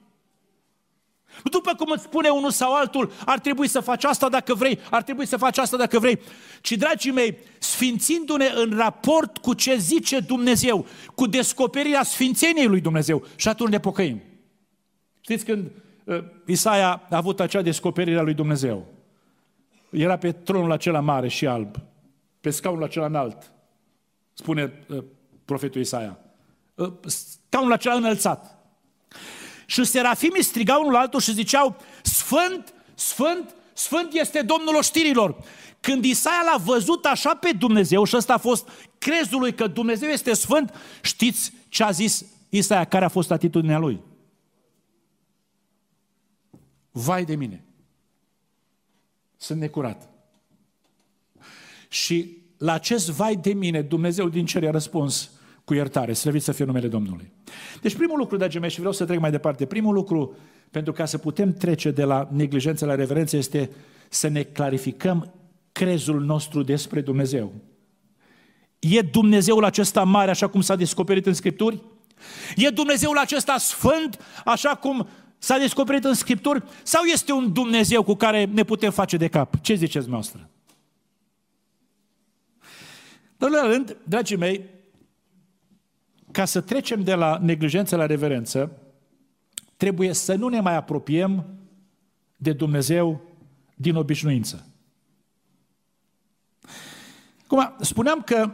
după 1.43 1.73
cum 1.77 1.91
îți 1.91 2.03
spune 2.03 2.29
unul 2.29 2.51
sau 2.51 2.73
altul, 2.73 3.11
ar 3.25 3.39
trebui 3.39 3.67
să 3.67 3.79
faci 3.79 4.03
asta 4.03 4.29
dacă 4.29 4.53
vrei, 4.53 4.79
ar 4.89 5.03
trebui 5.03 5.25
să 5.25 5.37
faci 5.37 5.57
asta 5.57 5.77
dacă 5.77 5.99
vrei, 5.99 6.19
ci, 6.61 6.71
dragii 6.71 7.11
mei, 7.11 7.37
sfințindu-ne 7.59 8.51
în 8.55 8.77
raport 8.77 9.37
cu 9.37 9.53
ce 9.53 9.75
zice 9.75 10.19
Dumnezeu, 10.19 10.85
cu 11.15 11.27
descoperirea 11.27 12.03
sfințeniei 12.03 12.67
lui 12.67 12.81
Dumnezeu 12.81 13.23
și 13.35 13.47
atunci 13.47 13.69
ne 13.69 13.79
pocăim. 13.79 14.21
Știți 15.21 15.45
când 15.45 15.71
uh, 16.03 16.23
Isaia 16.45 17.01
a 17.09 17.15
avut 17.15 17.39
acea 17.39 17.61
descoperire 17.61 18.19
a 18.19 18.21
lui 18.21 18.33
Dumnezeu? 18.33 18.85
Era 19.89 20.17
pe 20.17 20.31
tronul 20.31 20.71
acela 20.71 20.99
mare 20.99 21.27
și 21.27 21.47
alb, 21.47 21.75
pe 22.41 22.49
scaunul 22.49 22.83
acela 22.83 23.05
înalt, 23.05 23.51
spune 24.33 24.73
uh, 24.87 25.03
profetul 25.45 25.81
Isaia. 25.81 26.17
Uh, 26.75 26.91
scaunul 27.05 27.71
acela 27.71 27.93
înălțat. 27.93 28.60
Și 29.71 29.83
serafimii 29.83 30.43
strigau 30.43 30.81
unul 30.81 30.95
altul 30.95 31.19
și 31.19 31.33
ziceau, 31.33 31.75
Sfânt, 32.01 32.73
Sfânt, 32.95 33.55
Sfânt 33.73 34.13
este 34.13 34.41
Domnul 34.41 34.75
oștirilor. 34.75 35.43
Când 35.79 36.03
Isaia 36.03 36.41
l-a 36.51 36.57
văzut 36.63 37.05
așa 37.05 37.35
pe 37.35 37.51
Dumnezeu 37.51 38.03
și 38.03 38.15
ăsta 38.15 38.33
a 38.33 38.37
fost 38.37 38.69
crezul 38.97 39.39
lui 39.39 39.53
că 39.53 39.67
Dumnezeu 39.67 40.09
este 40.09 40.33
Sfânt, 40.33 40.73
știți 41.01 41.53
ce 41.69 41.83
a 41.83 41.91
zis 41.91 42.25
Isaia, 42.49 42.85
care 42.85 43.05
a 43.05 43.07
fost 43.07 43.31
atitudinea 43.31 43.77
lui? 43.77 44.01
Vai 46.91 47.25
de 47.25 47.35
mine! 47.35 47.63
Sunt 49.37 49.59
necurat. 49.59 50.09
Și 51.87 52.37
la 52.57 52.73
acest 52.73 53.09
vai 53.09 53.35
de 53.35 53.53
mine, 53.53 53.81
Dumnezeu 53.81 54.29
din 54.29 54.45
cer 54.45 54.67
a 54.67 54.71
răspuns, 54.71 55.31
cu 55.71 55.77
iertare. 55.77 56.13
Slăvit 56.13 56.43
să 56.43 56.51
fie 56.51 56.65
numele 56.65 56.87
Domnului. 56.87 57.31
Deci 57.81 57.95
primul 57.95 58.17
lucru, 58.17 58.37
dragii 58.37 58.59
mei, 58.59 58.69
și 58.69 58.77
vreau 58.77 58.93
să 58.93 59.05
trec 59.05 59.19
mai 59.19 59.31
departe, 59.31 59.65
primul 59.65 59.93
lucru 59.93 60.35
pentru 60.71 60.93
ca 60.93 61.05
să 61.05 61.17
putem 61.17 61.53
trece 61.53 61.91
de 61.91 62.03
la 62.03 62.29
neglijență 62.31 62.85
la 62.85 62.95
reverență 62.95 63.37
este 63.37 63.69
să 64.09 64.27
ne 64.27 64.43
clarificăm 64.43 65.33
crezul 65.71 66.21
nostru 66.21 66.63
despre 66.63 67.01
Dumnezeu. 67.01 67.53
E 68.79 69.01
Dumnezeul 69.01 69.63
acesta 69.63 70.03
mare, 70.03 70.31
așa 70.31 70.47
cum 70.47 70.61
s-a 70.61 70.75
descoperit 70.75 71.25
în 71.25 71.33
Scripturi? 71.33 71.83
E 72.55 72.69
Dumnezeul 72.69 73.17
acesta 73.17 73.57
sfânt, 73.57 74.19
așa 74.45 74.75
cum 74.75 75.07
s-a 75.37 75.57
descoperit 75.57 76.03
în 76.03 76.13
Scripturi? 76.13 76.63
Sau 76.83 77.03
este 77.03 77.31
un 77.31 77.53
Dumnezeu 77.53 78.03
cu 78.03 78.13
care 78.13 78.45
ne 78.45 78.63
putem 78.63 78.91
face 78.91 79.17
de 79.17 79.27
cap? 79.27 79.61
Ce 79.61 79.73
ziceți 79.73 80.09
noastră? 80.09 80.49
În 83.37 83.49
doilea 83.49 83.71
rând, 83.71 83.97
dragii 84.03 84.37
mei, 84.37 84.79
ca 86.31 86.45
să 86.45 86.61
trecem 86.61 87.03
de 87.03 87.13
la 87.13 87.39
neglijență 87.41 87.95
la 87.95 88.05
reverență, 88.05 88.71
trebuie 89.77 90.13
să 90.13 90.35
nu 90.35 90.47
ne 90.47 90.59
mai 90.59 90.75
apropiem 90.75 91.45
de 92.35 92.53
Dumnezeu 92.53 93.21
din 93.75 93.95
obișnuință. 93.95 94.65
Acum, 97.43 97.75
spuneam 97.81 98.21
că 98.21 98.51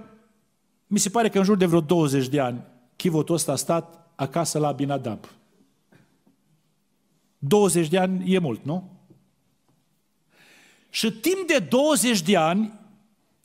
mi 0.88 1.00
se 1.00 1.10
pare 1.10 1.29
că 1.29 1.38
în 1.38 1.43
jur 1.43 1.57
de 1.57 1.65
vreo 1.65 1.81
20 1.81 2.27
de 2.27 2.39
ani 2.39 2.63
chivotul 2.96 3.36
ăsta 3.36 3.51
a 3.51 3.55
stat 3.55 4.12
acasă 4.15 4.60
la 4.60 4.67
Abinadab. 4.67 5.29
20 7.38 7.88
de 7.88 7.98
ani 7.98 8.34
e 8.34 8.39
mult, 8.39 8.65
nu? 8.65 8.91
Și 10.89 11.12
timp 11.12 11.48
de 11.48 11.60
20 11.60 12.22
de 12.22 12.38
ani, 12.38 12.74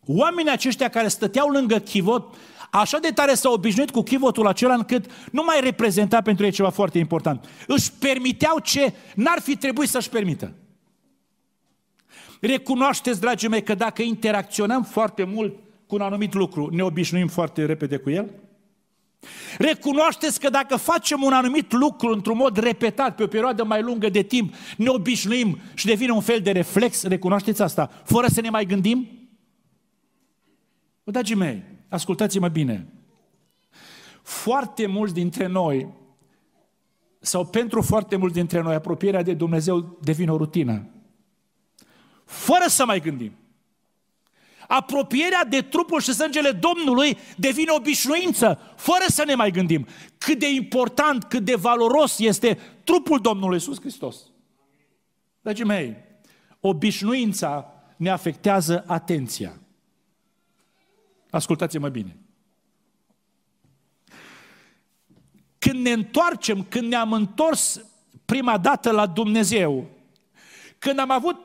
oamenii 0.06 0.52
aceștia 0.52 0.88
care 0.88 1.08
stăteau 1.08 1.48
lângă 1.48 1.78
chivot, 1.78 2.34
așa 2.74 2.98
de 2.98 3.10
tare 3.14 3.34
s-au 3.34 3.52
obișnuit 3.52 3.90
cu 3.90 4.02
chivotul 4.02 4.46
acela 4.46 4.74
încât 4.74 5.10
nu 5.32 5.42
mai 5.44 5.60
reprezenta 5.60 6.20
pentru 6.20 6.44
ei 6.44 6.50
ceva 6.50 6.70
foarte 6.70 6.98
important. 6.98 7.48
Își 7.66 7.92
permiteau 7.92 8.58
ce 8.58 8.92
n-ar 9.14 9.40
fi 9.40 9.56
trebuit 9.56 9.88
să-și 9.88 10.08
permită. 10.08 10.52
Recunoașteți, 12.40 13.20
dragii 13.20 13.48
mei, 13.48 13.62
că 13.62 13.74
dacă 13.74 14.02
interacționăm 14.02 14.82
foarte 14.82 15.24
mult 15.24 15.54
cu 15.86 15.94
un 15.94 16.00
anumit 16.00 16.34
lucru, 16.34 16.68
ne 16.70 16.82
obișnuim 16.82 17.28
foarte 17.28 17.64
repede 17.64 17.96
cu 17.96 18.10
el? 18.10 18.30
Recunoașteți 19.58 20.40
că 20.40 20.50
dacă 20.50 20.76
facem 20.76 21.22
un 21.22 21.32
anumit 21.32 21.72
lucru 21.72 22.12
într-un 22.12 22.36
mod 22.36 22.56
repetat, 22.56 23.14
pe 23.14 23.22
o 23.22 23.26
perioadă 23.26 23.64
mai 23.64 23.82
lungă 23.82 24.08
de 24.08 24.22
timp, 24.22 24.54
ne 24.76 24.88
obișnuim 24.88 25.58
și 25.74 25.86
devine 25.86 26.12
un 26.12 26.20
fel 26.20 26.40
de 26.40 26.50
reflex, 26.50 27.02
recunoașteți 27.02 27.62
asta, 27.62 27.90
fără 28.04 28.26
să 28.26 28.40
ne 28.40 28.50
mai 28.50 28.66
gândim? 28.66 29.08
Dragii 31.04 31.34
mei, 31.34 31.62
ascultați-mă 31.92 32.48
bine. 32.48 32.86
Foarte 34.22 34.86
mulți 34.86 35.14
dintre 35.14 35.46
noi, 35.46 35.88
sau 37.18 37.46
pentru 37.46 37.82
foarte 37.82 38.16
mulți 38.16 38.34
dintre 38.34 38.60
noi, 38.60 38.74
apropierea 38.74 39.22
de 39.22 39.34
Dumnezeu 39.34 39.98
devine 40.00 40.32
o 40.32 40.36
rutină. 40.36 40.86
Fără 42.24 42.64
să 42.66 42.84
mai 42.84 43.00
gândim 43.00 43.32
apropierea 44.74 45.44
de 45.44 45.60
trupul 45.60 46.00
și 46.00 46.12
sângele 46.12 46.50
Domnului 46.50 47.18
devine 47.36 47.70
obișnuință, 47.76 48.58
fără 48.76 49.04
să 49.06 49.24
ne 49.26 49.34
mai 49.34 49.50
gândim 49.50 49.86
cât 50.18 50.38
de 50.38 50.50
important, 50.50 51.24
cât 51.24 51.44
de 51.44 51.54
valoros 51.54 52.18
este 52.18 52.58
trupul 52.84 53.18
Domnului 53.18 53.54
Iisus 53.54 53.80
Hristos. 53.80 54.16
Dragii 55.40 55.64
mei, 55.64 55.96
obișnuința 56.60 57.72
ne 57.96 58.10
afectează 58.10 58.84
atenția. 58.86 59.61
Ascultați-mă 61.32 61.88
bine. 61.88 62.16
Când 65.58 65.80
ne 65.80 65.90
întoarcem, 65.90 66.64
când 66.68 66.88
ne-am 66.88 67.12
întors 67.12 67.80
prima 68.24 68.58
dată 68.58 68.90
la 68.90 69.06
Dumnezeu, 69.06 69.86
când 70.78 70.98
am 70.98 71.10
avut 71.10 71.36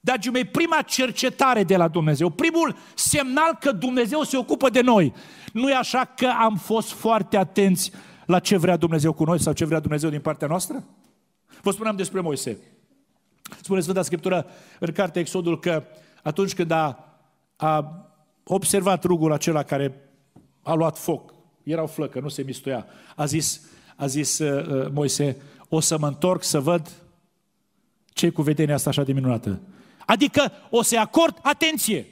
Dragii 0.00 0.30
mei, 0.30 0.44
prima 0.44 0.82
cercetare 0.82 1.64
de 1.64 1.76
la 1.76 1.88
Dumnezeu, 1.88 2.30
primul 2.30 2.76
semnal 2.94 3.56
că 3.60 3.72
Dumnezeu 3.72 4.22
se 4.22 4.36
ocupă 4.36 4.70
de 4.70 4.80
noi. 4.80 5.12
Nu 5.52 5.70
e 5.70 5.74
așa 5.74 6.04
că 6.04 6.26
am 6.38 6.56
fost 6.56 6.90
foarte 6.90 7.36
atenți 7.36 7.92
la 8.26 8.38
ce 8.38 8.56
vrea 8.56 8.76
Dumnezeu 8.76 9.12
cu 9.12 9.24
noi 9.24 9.40
sau 9.40 9.52
ce 9.52 9.64
vrea 9.64 9.80
Dumnezeu 9.80 10.10
din 10.10 10.20
partea 10.20 10.48
noastră? 10.48 10.84
Vă 11.60 11.70
spuneam 11.70 11.96
despre 11.96 12.20
Moise. 12.20 12.58
Spune 13.60 13.80
Sfânta 13.80 14.02
Scriptură 14.02 14.46
în 14.78 14.92
cartea 14.92 15.20
Exodul 15.20 15.58
că 15.58 15.84
atunci 16.22 16.54
când 16.54 16.70
a, 16.70 17.16
a 17.56 18.02
observat 18.44 19.04
rugul 19.04 19.32
acela 19.32 19.62
care 19.62 20.10
a 20.62 20.72
luat 20.72 20.98
foc, 20.98 21.34
era 21.62 21.82
o 21.82 21.86
flăcă, 21.86 22.20
nu 22.20 22.28
se 22.28 22.42
mistuia, 22.42 22.86
a 23.16 23.24
zis, 23.24 23.60
a 23.96 24.06
zis 24.06 24.38
uh, 24.38 24.66
uh 24.66 24.90
Moise, 24.92 25.36
o 25.68 25.80
să 25.80 25.98
mă 25.98 26.06
întorc 26.06 26.42
să 26.42 26.60
văd 26.60 26.90
ce 28.12 28.30
cu 28.30 28.42
vedenia 28.42 28.74
asta 28.74 28.90
așa 28.90 29.02
de 29.02 29.12
minunată. 29.12 29.60
Adică 30.06 30.52
o 30.70 30.82
să-i 30.82 30.98
acord 30.98 31.38
atenție. 31.42 32.06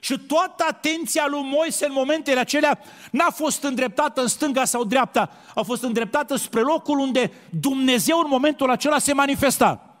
Și 0.00 0.18
toată 0.18 0.64
atenția 0.68 1.26
lui 1.30 1.40
Moise 1.42 1.86
în 1.86 1.92
momentele 1.92 2.40
acelea 2.40 2.78
n-a 3.10 3.30
fost 3.30 3.62
îndreptată 3.62 4.20
în 4.20 4.26
stânga 4.26 4.64
sau 4.64 4.84
dreapta, 4.84 5.30
a 5.54 5.62
fost 5.62 5.82
îndreptată 5.82 6.36
spre 6.36 6.60
locul 6.60 6.98
unde 6.98 7.30
Dumnezeu 7.60 8.18
în 8.18 8.26
momentul 8.28 8.70
acela 8.70 8.98
se 8.98 9.12
manifesta. 9.12 10.00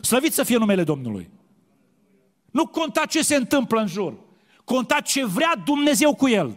Slăvit 0.00 0.32
să 0.32 0.42
fie 0.42 0.56
numele 0.56 0.84
Domnului. 0.84 1.30
Nu 2.50 2.66
conta 2.66 3.04
ce 3.06 3.22
se 3.22 3.34
întâmplă 3.34 3.80
în 3.80 3.86
jur, 3.86 4.14
conta 4.64 5.00
ce 5.00 5.26
vrea 5.26 5.62
Dumnezeu 5.64 6.14
cu 6.14 6.28
el. 6.28 6.56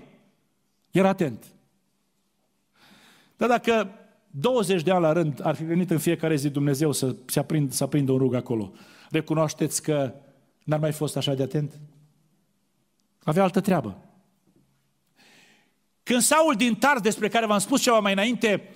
Era 0.91 1.07
atent. 1.07 1.45
Dar 3.37 3.49
dacă 3.49 3.89
20 4.29 4.83
de 4.83 4.91
ani 4.91 5.01
la 5.01 5.11
rând 5.11 5.39
ar 5.43 5.55
fi 5.55 5.63
venit 5.63 5.91
în 5.91 5.97
fiecare 5.97 6.35
zi 6.35 6.49
Dumnezeu 6.49 6.91
să 6.91 7.15
se 7.25 7.39
aprindă, 7.39 7.73
să 7.73 7.83
aprindă 7.83 8.11
un 8.11 8.17
rug 8.17 8.33
acolo, 8.33 8.71
recunoașteți 9.09 9.81
că 9.81 10.13
n-ar 10.63 10.79
mai 10.79 10.91
fost 10.91 11.17
așa 11.17 11.33
de 11.33 11.43
atent? 11.43 11.79
Avea 13.23 13.43
altă 13.43 13.61
treabă. 13.61 13.97
Când 16.03 16.21
Saul 16.21 16.55
din 16.55 16.75
Tars, 16.75 17.01
despre 17.01 17.27
care 17.27 17.45
v-am 17.45 17.59
spus 17.59 17.81
ceva 17.81 17.99
mai 17.99 18.11
înainte, 18.11 18.69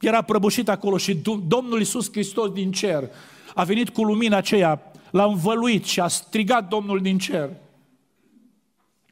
era 0.00 0.22
prăbușit 0.22 0.68
acolo 0.68 0.96
și 0.96 1.22
Domnul 1.46 1.78
Iisus 1.78 2.10
Hristos 2.12 2.52
din 2.52 2.72
cer 2.72 3.10
a 3.54 3.64
venit 3.64 3.88
cu 3.88 4.02
lumina 4.02 4.36
aceea, 4.36 4.89
l-a 5.10 5.24
învăluit 5.24 5.84
și 5.84 6.00
a 6.00 6.08
strigat 6.08 6.68
Domnul 6.68 7.00
din 7.00 7.18
cer. 7.18 7.50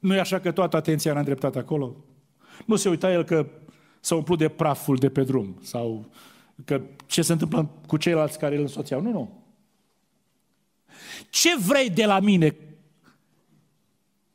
Nu 0.01 0.15
e 0.15 0.21
așa 0.21 0.41
că 0.41 0.53
toată 0.53 0.77
atenția 0.77 1.11
era 1.11 1.21
îndreptată 1.21 1.59
acolo? 1.59 1.97
Nu 2.67 2.77
se 2.77 2.89
uita 2.89 3.13
el 3.13 3.25
că 3.25 3.47
s-a 4.01 4.15
umplut 4.15 4.39
de 4.39 4.49
praful 4.49 4.97
de 4.97 5.09
pe 5.09 5.23
drum 5.23 5.59
sau 5.63 6.11
că 6.65 6.81
ce 7.07 7.23
se 7.23 7.33
întâmplă 7.33 7.71
cu 7.87 7.97
ceilalți 7.97 8.39
care 8.39 8.55
îl 8.55 8.61
însoțeau. 8.61 9.01
Nu, 9.01 9.11
nu. 9.11 9.43
Ce 11.31 11.57
vrei 11.67 11.91
de 11.91 12.05
la 12.05 12.21
mine? 12.21 12.57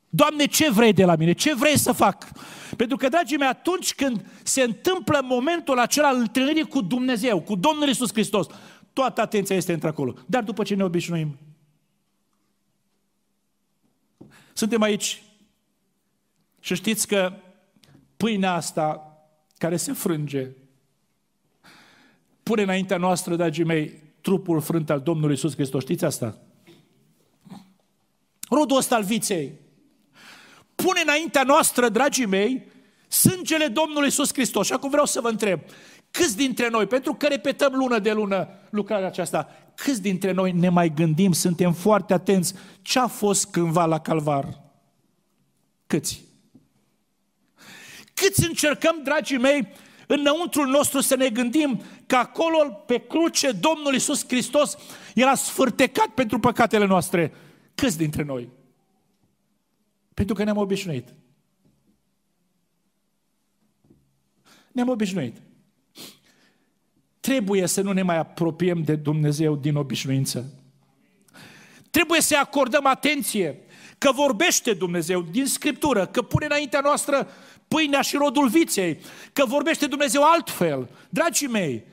Doamne, 0.08 0.44
ce 0.44 0.70
vrei 0.70 0.92
de 0.92 1.04
la 1.04 1.16
mine? 1.16 1.32
Ce 1.32 1.54
vrei 1.54 1.78
să 1.78 1.92
fac? 1.92 2.28
Pentru 2.76 2.96
că, 2.96 3.08
dragii 3.08 3.36
mei, 3.36 3.48
atunci 3.48 3.94
când 3.94 4.26
se 4.42 4.62
întâmplă 4.62 5.20
momentul 5.24 5.78
acela 5.78 6.08
al 6.08 6.16
întâlnirii 6.16 6.68
cu 6.68 6.80
Dumnezeu, 6.80 7.40
cu 7.40 7.54
Domnul 7.54 7.88
Isus 7.88 8.12
Hristos, 8.12 8.46
toată 8.92 9.20
atenția 9.20 9.56
este 9.56 9.72
între 9.72 9.88
acolo. 9.88 10.14
Dar 10.26 10.42
după 10.42 10.62
ce 10.62 10.74
ne 10.74 10.84
obișnuim, 10.84 11.38
suntem 14.54 14.82
aici 14.82 15.22
și 16.60 16.74
știți 16.74 17.06
că 17.06 17.32
pâinea 18.16 18.52
asta 18.52 19.18
care 19.58 19.76
se 19.76 19.92
frânge 19.92 20.50
pune 22.42 22.62
înaintea 22.62 22.96
noastră, 22.96 23.36
dragii 23.36 23.64
mei, 23.64 24.02
trupul 24.20 24.60
frânt 24.60 24.90
al 24.90 25.00
Domnului 25.00 25.34
Isus 25.34 25.54
Hristos. 25.54 25.82
Știți 25.82 26.04
asta? 26.04 26.38
rodul 28.54 28.76
ăsta 28.76 28.94
al 28.94 29.02
viței. 29.02 29.52
Pune 30.74 31.00
înaintea 31.00 31.42
noastră, 31.42 31.88
dragii 31.88 32.26
mei, 32.26 32.66
sângele 33.08 33.66
Domnului 33.66 34.04
Iisus 34.04 34.32
Hristos. 34.32 34.66
Și 34.66 34.72
acum 34.72 34.90
vreau 34.90 35.06
să 35.06 35.20
vă 35.20 35.28
întreb, 35.28 35.60
câți 36.10 36.36
dintre 36.36 36.68
noi, 36.68 36.86
pentru 36.86 37.14
că 37.14 37.26
repetăm 37.26 37.72
lună 37.74 37.98
de 37.98 38.12
lună 38.12 38.48
lucrarea 38.70 39.06
aceasta, 39.06 39.48
câți 39.74 40.02
dintre 40.02 40.32
noi 40.32 40.52
ne 40.52 40.68
mai 40.68 40.94
gândim, 40.94 41.32
suntem 41.32 41.72
foarte 41.72 42.12
atenți 42.12 42.54
ce 42.82 42.98
a 42.98 43.06
fost 43.06 43.50
cândva 43.50 43.84
la 43.84 44.00
calvar? 44.00 44.62
Câți? 45.86 46.22
Câți 48.14 48.46
încercăm, 48.46 49.00
dragii 49.04 49.38
mei, 49.38 49.68
înăuntrul 50.06 50.66
nostru 50.66 51.00
să 51.00 51.16
ne 51.16 51.28
gândim 51.28 51.82
că 52.06 52.16
acolo, 52.16 52.68
pe 52.86 52.98
cruce, 52.98 53.52
Domnul 53.52 53.92
Iisus 53.92 54.24
Hristos 54.26 54.76
era 55.14 55.34
sfârtecat 55.34 56.08
pentru 56.08 56.38
păcatele 56.38 56.86
noastre 56.86 57.32
Câți 57.74 57.96
dintre 57.96 58.22
noi? 58.22 58.48
Pentru 60.14 60.34
că 60.34 60.44
ne-am 60.44 60.56
obișnuit. 60.56 61.14
Ne-am 64.72 64.88
obișnuit. 64.88 65.36
Trebuie 67.24 67.66
să 67.66 67.80
nu 67.80 67.92
ne 67.92 68.02
mai 68.02 68.18
apropiem 68.18 68.82
de 68.82 68.94
Dumnezeu 68.94 69.56
din 69.56 69.76
obișnuință. 69.76 70.52
Trebuie 71.90 72.20
să 72.20 72.36
acordăm 72.40 72.86
atenție 72.86 73.60
că 73.98 74.12
vorbește 74.12 74.72
Dumnezeu 74.72 75.22
din 75.22 75.46
Scriptură, 75.46 76.06
că 76.06 76.22
pune 76.22 76.44
înaintea 76.44 76.80
noastră 76.80 77.28
pâinea 77.68 78.00
și 78.00 78.16
rodul 78.16 78.48
viței, 78.48 78.98
că 79.32 79.44
vorbește 79.46 79.86
Dumnezeu 79.86 80.22
altfel. 80.22 80.88
Dragii 81.08 81.46
mei, 81.46 81.84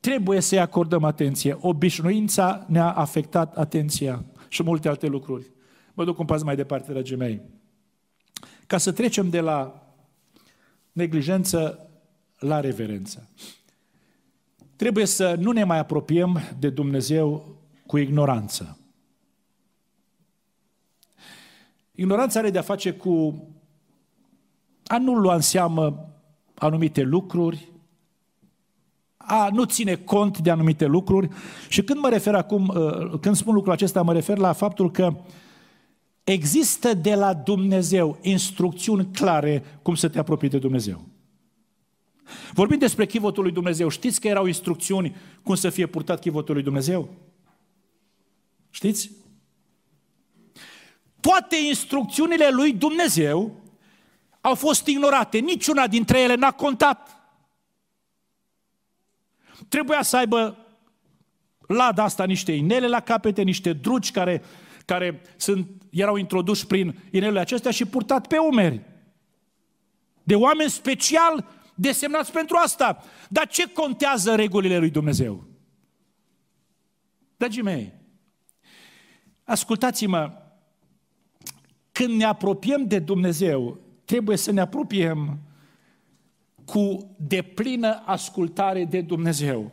trebuie 0.00 0.40
să-i 0.40 0.60
acordăm 0.60 1.04
atenție. 1.04 1.56
Obișnuința 1.60 2.66
ne-a 2.68 2.90
afectat 2.90 3.56
atenția 3.56 4.24
și 4.48 4.62
multe 4.62 4.88
alte 4.88 5.06
lucruri. 5.06 5.50
Mă 5.94 6.04
duc 6.04 6.18
un 6.18 6.26
pas 6.26 6.42
mai 6.42 6.56
departe, 6.56 6.92
dragii 6.92 7.16
mei. 7.16 7.40
Ca 8.66 8.78
să 8.78 8.92
trecem 8.92 9.30
de 9.30 9.40
la 9.40 9.86
neglijență 10.92 11.90
la 12.38 12.60
reverență. 12.60 13.28
Trebuie 14.76 15.06
să 15.06 15.36
nu 15.38 15.50
ne 15.50 15.64
mai 15.64 15.78
apropiem 15.78 16.40
de 16.58 16.70
Dumnezeu 16.70 17.56
cu 17.86 17.98
ignoranță. 17.98 18.76
Ignoranța 21.94 22.38
are 22.38 22.50
de-a 22.50 22.62
face 22.62 22.92
cu 22.92 23.44
a 24.86 24.98
nu 24.98 25.14
lua 25.14 25.34
în 25.34 25.40
seamă 25.40 26.08
anumite 26.54 27.02
lucruri, 27.02 27.72
a 29.16 29.48
nu 29.52 29.64
ține 29.64 29.94
cont 29.94 30.38
de 30.38 30.50
anumite 30.50 30.86
lucruri. 30.86 31.28
Și 31.68 31.82
când 31.82 32.00
mă 32.00 32.08
refer 32.08 32.34
acum, 32.34 32.68
uh, 32.68 33.18
când 33.20 33.36
spun 33.36 33.54
lucrul 33.54 33.72
acesta, 33.72 34.02
mă 34.02 34.12
refer 34.12 34.38
la 34.38 34.52
faptul 34.52 34.90
că 34.90 35.14
există 36.24 36.94
de 36.94 37.14
la 37.14 37.34
Dumnezeu 37.34 38.18
instrucțiuni 38.20 39.08
clare 39.12 39.62
cum 39.82 39.94
să 39.94 40.08
te 40.08 40.18
apropii 40.18 40.48
de 40.48 40.58
Dumnezeu. 40.58 41.00
Vorbim 42.52 42.78
despre 42.78 43.06
chivotul 43.06 43.42
lui 43.42 43.52
Dumnezeu. 43.52 43.88
Știți 43.88 44.20
că 44.20 44.28
erau 44.28 44.46
instrucțiuni 44.46 45.16
cum 45.42 45.54
să 45.54 45.70
fie 45.70 45.86
purtat 45.86 46.20
chivotul 46.20 46.54
lui 46.54 46.62
Dumnezeu? 46.62 47.08
Știți? 48.70 49.10
Toate 51.20 51.56
instrucțiunile 51.56 52.50
lui 52.50 52.72
Dumnezeu 52.72 53.60
au 54.40 54.54
fost 54.54 54.86
ignorate. 54.86 55.38
Niciuna 55.38 55.86
dintre 55.86 56.20
ele 56.20 56.34
n-a 56.34 56.50
contat. 56.50 57.16
Trebuia 59.68 60.02
să 60.02 60.16
aibă 60.16 60.56
lada 61.66 62.02
asta 62.02 62.24
niște 62.24 62.52
inele 62.52 62.88
la 62.88 63.00
capete, 63.00 63.42
niște 63.42 63.72
drugi 63.72 64.10
care, 64.10 64.42
care 64.84 65.22
sunt, 65.36 65.68
erau 65.90 66.16
introduși 66.16 66.66
prin 66.66 66.98
inelele 67.10 67.40
acestea 67.40 67.70
și 67.70 67.84
purtat 67.84 68.26
pe 68.26 68.38
umeri. 68.38 68.80
De 70.22 70.34
oameni 70.34 70.70
special 70.70 71.46
desemnați 71.74 72.32
pentru 72.32 72.56
asta. 72.56 73.04
Dar 73.28 73.48
ce 73.48 73.72
contează 73.72 74.34
regulile 74.34 74.78
lui 74.78 74.90
Dumnezeu? 74.90 75.44
Dragii 77.36 77.62
mei, 77.62 77.92
ascultați-mă, 79.44 80.32
când 81.92 82.10
ne 82.16 82.24
apropiem 82.24 82.86
de 82.86 82.98
Dumnezeu, 82.98 83.78
trebuie 84.04 84.36
să 84.36 84.50
ne 84.50 84.60
apropiem 84.60 85.38
cu 86.64 87.14
deplină 87.16 88.02
ascultare 88.04 88.84
de 88.84 89.00
Dumnezeu. 89.00 89.72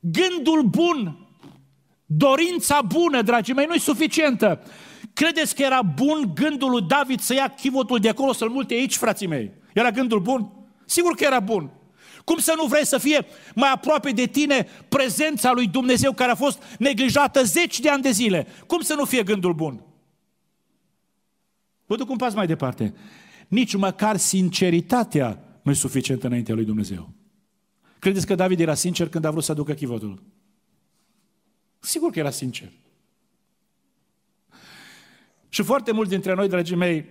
Gândul 0.00 0.62
bun, 0.62 1.26
dorința 2.06 2.82
bună, 2.82 3.22
dragii 3.22 3.54
mei, 3.54 3.66
nu 3.66 3.74
e 3.74 3.78
suficientă. 3.78 4.62
Credeți 5.18 5.54
că 5.54 5.62
era 5.62 5.82
bun 5.82 6.30
gândul 6.34 6.70
lui 6.70 6.82
David 6.82 7.20
să 7.20 7.34
ia 7.34 7.48
chivotul 7.48 7.98
de 7.98 8.08
acolo, 8.08 8.32
să-l 8.32 8.48
multe 8.48 8.74
aici, 8.74 8.96
frații 8.96 9.26
mei? 9.26 9.52
Era 9.74 9.90
gândul 9.90 10.20
bun? 10.20 10.52
Sigur 10.86 11.14
că 11.14 11.24
era 11.24 11.40
bun. 11.40 11.70
Cum 12.24 12.38
să 12.38 12.54
nu 12.56 12.66
vrei 12.66 12.86
să 12.86 12.98
fie 12.98 13.26
mai 13.54 13.70
aproape 13.72 14.10
de 14.10 14.26
tine 14.26 14.66
prezența 14.88 15.52
lui 15.52 15.66
Dumnezeu 15.66 16.12
care 16.12 16.30
a 16.30 16.34
fost 16.34 16.62
neglijată 16.78 17.42
zeci 17.42 17.80
de 17.80 17.88
ani 17.88 18.02
de 18.02 18.10
zile? 18.10 18.46
Cum 18.66 18.80
să 18.80 18.94
nu 18.94 19.04
fie 19.04 19.22
gândul 19.22 19.52
bun? 19.52 19.82
Vă 21.86 21.96
duc 21.96 22.10
un 22.10 22.16
pas 22.16 22.34
mai 22.34 22.46
departe. 22.46 22.94
Nici 23.48 23.74
măcar 23.74 24.16
sinceritatea 24.16 25.44
nu 25.62 25.70
e 25.70 25.74
suficientă 25.74 26.26
înaintea 26.26 26.54
lui 26.54 26.64
Dumnezeu. 26.64 27.10
Credeți 27.98 28.26
că 28.26 28.34
David 28.34 28.60
era 28.60 28.74
sincer 28.74 29.08
când 29.08 29.24
a 29.24 29.30
vrut 29.30 29.44
să 29.44 29.52
aducă 29.52 29.72
chivotul? 29.72 30.22
Sigur 31.78 32.10
că 32.10 32.18
era 32.18 32.30
sincer. 32.30 32.68
Și 35.58 35.64
foarte 35.64 35.92
mulți 35.92 36.10
dintre 36.10 36.34
noi, 36.34 36.48
dragii 36.48 36.76
mei, 36.76 37.04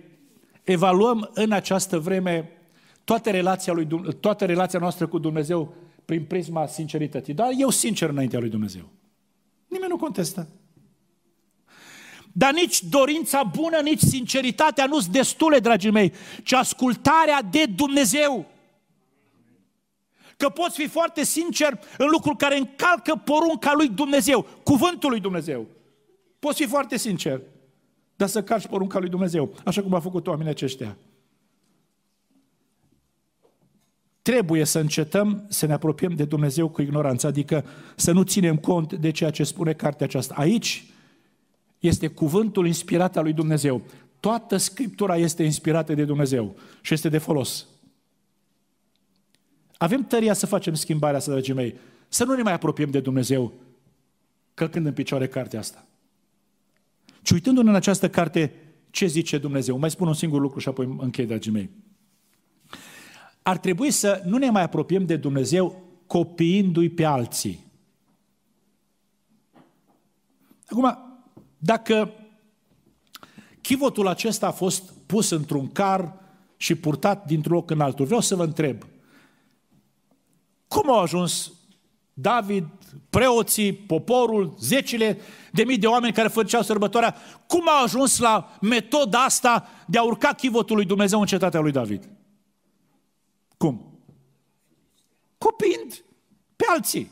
evaluăm 0.62 1.30
în 1.34 1.52
această 1.52 1.98
vreme 1.98 2.52
toată 3.04 3.30
relația, 3.30 3.72
lui, 3.72 3.88
toată 4.20 4.44
relația 4.44 4.78
noastră 4.78 5.06
cu 5.06 5.18
Dumnezeu 5.18 5.74
prin 6.04 6.24
prisma 6.24 6.66
sincerității. 6.66 7.34
Dar 7.34 7.48
eu 7.58 7.70
sincer 7.70 8.08
înaintea 8.08 8.38
lui 8.38 8.48
Dumnezeu. 8.48 8.88
Nimeni 9.66 9.90
nu 9.90 9.96
contestă. 9.96 10.48
Dar 12.32 12.52
nici 12.52 12.82
dorința 12.82 13.42
bună, 13.42 13.80
nici 13.80 14.00
sinceritatea 14.00 14.86
nu 14.86 15.00
sunt 15.00 15.12
destule, 15.12 15.58
dragii 15.58 15.90
mei, 15.90 16.12
ci 16.42 16.52
ascultarea 16.52 17.42
de 17.42 17.64
Dumnezeu. 17.64 18.46
Că 20.36 20.48
poți 20.48 20.76
fi 20.76 20.86
foarte 20.86 21.24
sincer 21.24 21.80
în 21.98 22.06
lucruri 22.10 22.36
care 22.36 22.56
încalcă 22.56 23.14
porunca 23.24 23.72
lui 23.74 23.88
Dumnezeu, 23.88 24.46
cuvântul 24.62 25.10
lui 25.10 25.20
Dumnezeu. 25.20 25.66
Poți 26.38 26.62
fi 26.62 26.68
foarte 26.68 26.96
sincer, 26.96 27.40
dar 28.18 28.28
să 28.28 28.42
calci 28.42 28.66
porunca 28.66 28.98
lui 28.98 29.08
Dumnezeu, 29.08 29.54
așa 29.64 29.82
cum 29.82 29.94
a 29.94 30.00
făcut 30.00 30.26
oamenii 30.26 30.50
aceștia. 30.50 30.96
Trebuie 34.22 34.64
să 34.64 34.78
încetăm 34.78 35.46
să 35.48 35.66
ne 35.66 35.72
apropiem 35.72 36.14
de 36.14 36.24
Dumnezeu 36.24 36.68
cu 36.68 36.82
ignoranță, 36.82 37.26
adică 37.26 37.64
să 37.96 38.12
nu 38.12 38.22
ținem 38.22 38.56
cont 38.56 38.92
de 38.92 39.10
ceea 39.10 39.30
ce 39.30 39.44
spune 39.44 39.72
cartea 39.72 40.06
aceasta. 40.06 40.34
Aici 40.36 40.86
este 41.78 42.08
cuvântul 42.08 42.66
inspirat 42.66 43.16
al 43.16 43.22
lui 43.22 43.32
Dumnezeu. 43.32 43.82
Toată 44.20 44.56
Scriptura 44.56 45.16
este 45.16 45.42
inspirată 45.42 45.94
de 45.94 46.04
Dumnezeu 46.04 46.56
și 46.80 46.94
este 46.94 47.08
de 47.08 47.18
folos. 47.18 47.66
Avem 49.76 50.04
tăria 50.04 50.32
să 50.32 50.46
facem 50.46 50.74
schimbarea 50.74 51.18
asta, 51.18 51.30
dragii 51.30 51.54
mei, 51.54 51.74
să 52.08 52.24
nu 52.24 52.34
ne 52.34 52.42
mai 52.42 52.52
apropiem 52.52 52.90
de 52.90 53.00
Dumnezeu 53.00 53.52
călcând 54.54 54.86
în 54.86 54.92
picioare 54.92 55.28
cartea 55.28 55.58
asta. 55.58 55.87
Și 57.28 57.34
uitându-ne 57.34 57.68
în 57.68 57.74
această 57.74 58.10
carte, 58.10 58.52
ce 58.90 59.06
zice 59.06 59.38
Dumnezeu? 59.38 59.78
Mai 59.78 59.90
spun 59.90 60.06
un 60.06 60.14
singur 60.14 60.40
lucru 60.40 60.58
și 60.58 60.68
apoi 60.68 60.96
închei, 60.98 61.26
dragii 61.26 61.52
mei. 61.52 61.70
Ar 63.42 63.58
trebui 63.58 63.90
să 63.90 64.22
nu 64.26 64.36
ne 64.36 64.50
mai 64.50 64.62
apropiem 64.62 65.06
de 65.06 65.16
Dumnezeu 65.16 65.82
copiindu-i 66.06 66.88
pe 66.88 67.04
alții. 67.04 67.66
Acum, 70.66 70.98
dacă 71.58 72.12
chivotul 73.60 74.06
acesta 74.06 74.46
a 74.46 74.52
fost 74.52 74.92
pus 75.06 75.30
într-un 75.30 75.72
car 75.72 76.14
și 76.56 76.74
purtat 76.74 77.26
dintr-un 77.26 77.54
loc 77.54 77.70
în 77.70 77.80
altul, 77.80 78.04
vreau 78.06 78.20
să 78.20 78.36
vă 78.36 78.44
întreb, 78.44 78.86
cum 80.68 80.90
au 80.90 81.00
ajuns 81.00 81.52
David, 82.12 82.68
preoții, 83.10 83.72
poporul, 83.72 84.54
zecile 84.60 85.18
de 85.52 85.64
mii 85.64 85.78
de 85.78 85.86
oameni 85.86 86.12
care 86.12 86.28
făceau 86.28 86.62
sărbătoarea, 86.62 87.16
cum 87.46 87.68
au 87.68 87.82
ajuns 87.82 88.18
la 88.18 88.56
metoda 88.60 89.24
asta 89.24 89.68
de 89.86 89.98
a 89.98 90.02
urca 90.02 90.32
chivotul 90.32 90.76
lui 90.76 90.84
Dumnezeu 90.84 91.20
în 91.20 91.26
cetatea 91.26 91.60
lui 91.60 91.72
David? 91.72 92.08
Cum? 93.56 94.00
Copiind 95.38 96.04
pe 96.56 96.64
alții. 96.68 97.10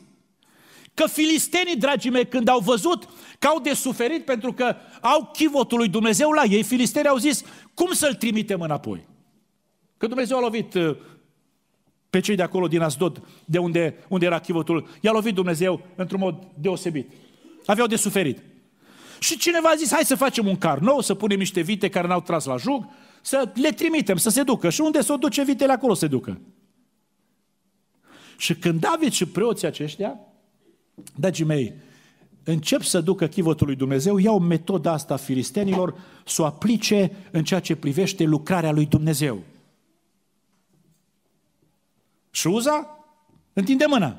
Că 0.94 1.06
filistenii, 1.06 1.76
dragii 1.76 2.10
mei, 2.10 2.28
când 2.28 2.48
au 2.48 2.58
văzut 2.58 3.08
că 3.38 3.46
au 3.46 3.60
de 3.60 3.74
suferit 3.74 4.24
pentru 4.24 4.52
că 4.52 4.76
au 5.00 5.30
chivotul 5.32 5.78
lui 5.78 5.88
Dumnezeu 5.88 6.30
la 6.30 6.44
ei, 6.44 6.62
filistenii 6.62 7.08
au 7.08 7.16
zis, 7.16 7.44
cum 7.74 7.92
să-l 7.92 8.14
trimitem 8.14 8.60
înapoi? 8.60 9.06
Că 9.96 10.06
Dumnezeu 10.06 10.36
a 10.36 10.40
lovit 10.40 10.74
uh, 10.74 10.96
pe 12.16 12.22
cei 12.22 12.36
de 12.36 12.42
acolo 12.42 12.68
din 12.68 12.80
Asdod, 12.80 13.22
de 13.44 13.58
unde, 13.58 13.94
unde 14.08 14.26
era 14.26 14.38
chivotul, 14.38 14.88
i-a 15.00 15.12
lovit 15.12 15.34
Dumnezeu 15.34 15.80
într-un 15.96 16.20
mod 16.20 16.46
deosebit. 16.54 17.10
Aveau 17.66 17.86
de 17.86 17.96
suferit. 17.96 18.38
Și 19.18 19.38
cineva 19.38 19.68
a 19.68 19.74
zis, 19.74 19.92
hai 19.92 20.04
să 20.04 20.14
facem 20.14 20.46
un 20.46 20.56
car 20.56 20.78
nou, 20.78 21.00
să 21.00 21.14
punem 21.14 21.38
niște 21.38 21.60
vite 21.60 21.88
care 21.88 22.06
n-au 22.06 22.20
tras 22.20 22.44
la 22.44 22.56
jug, 22.56 22.88
să 23.22 23.52
le 23.54 23.70
trimitem, 23.70 24.16
să 24.16 24.30
se 24.30 24.42
ducă. 24.42 24.70
Și 24.70 24.80
unde 24.80 25.00
se 25.00 25.12
o 25.12 25.16
duce 25.16 25.44
vitele, 25.44 25.72
acolo 25.72 25.94
se 25.94 26.06
ducă. 26.06 26.40
Și 28.38 28.54
când 28.54 28.80
David 28.80 29.12
și 29.12 29.26
preoții 29.26 29.66
aceștia, 29.66 30.18
dragii 31.16 31.44
mei, 31.44 31.74
încep 32.44 32.82
să 32.82 33.00
ducă 33.00 33.26
chivotul 33.26 33.66
lui 33.66 33.76
Dumnezeu, 33.76 34.18
iau 34.18 34.38
metoda 34.38 34.92
asta 34.92 35.14
a 35.14 35.16
filistenilor 35.16 35.94
să 36.26 36.42
o 36.42 36.44
aplice 36.44 37.10
în 37.30 37.44
ceea 37.44 37.60
ce 37.60 37.76
privește 37.76 38.24
lucrarea 38.24 38.72
lui 38.72 38.86
Dumnezeu. 38.86 39.42
Și 42.36 42.46
Uza 42.46 43.04
întinde 43.52 43.86
mâna. 43.86 44.16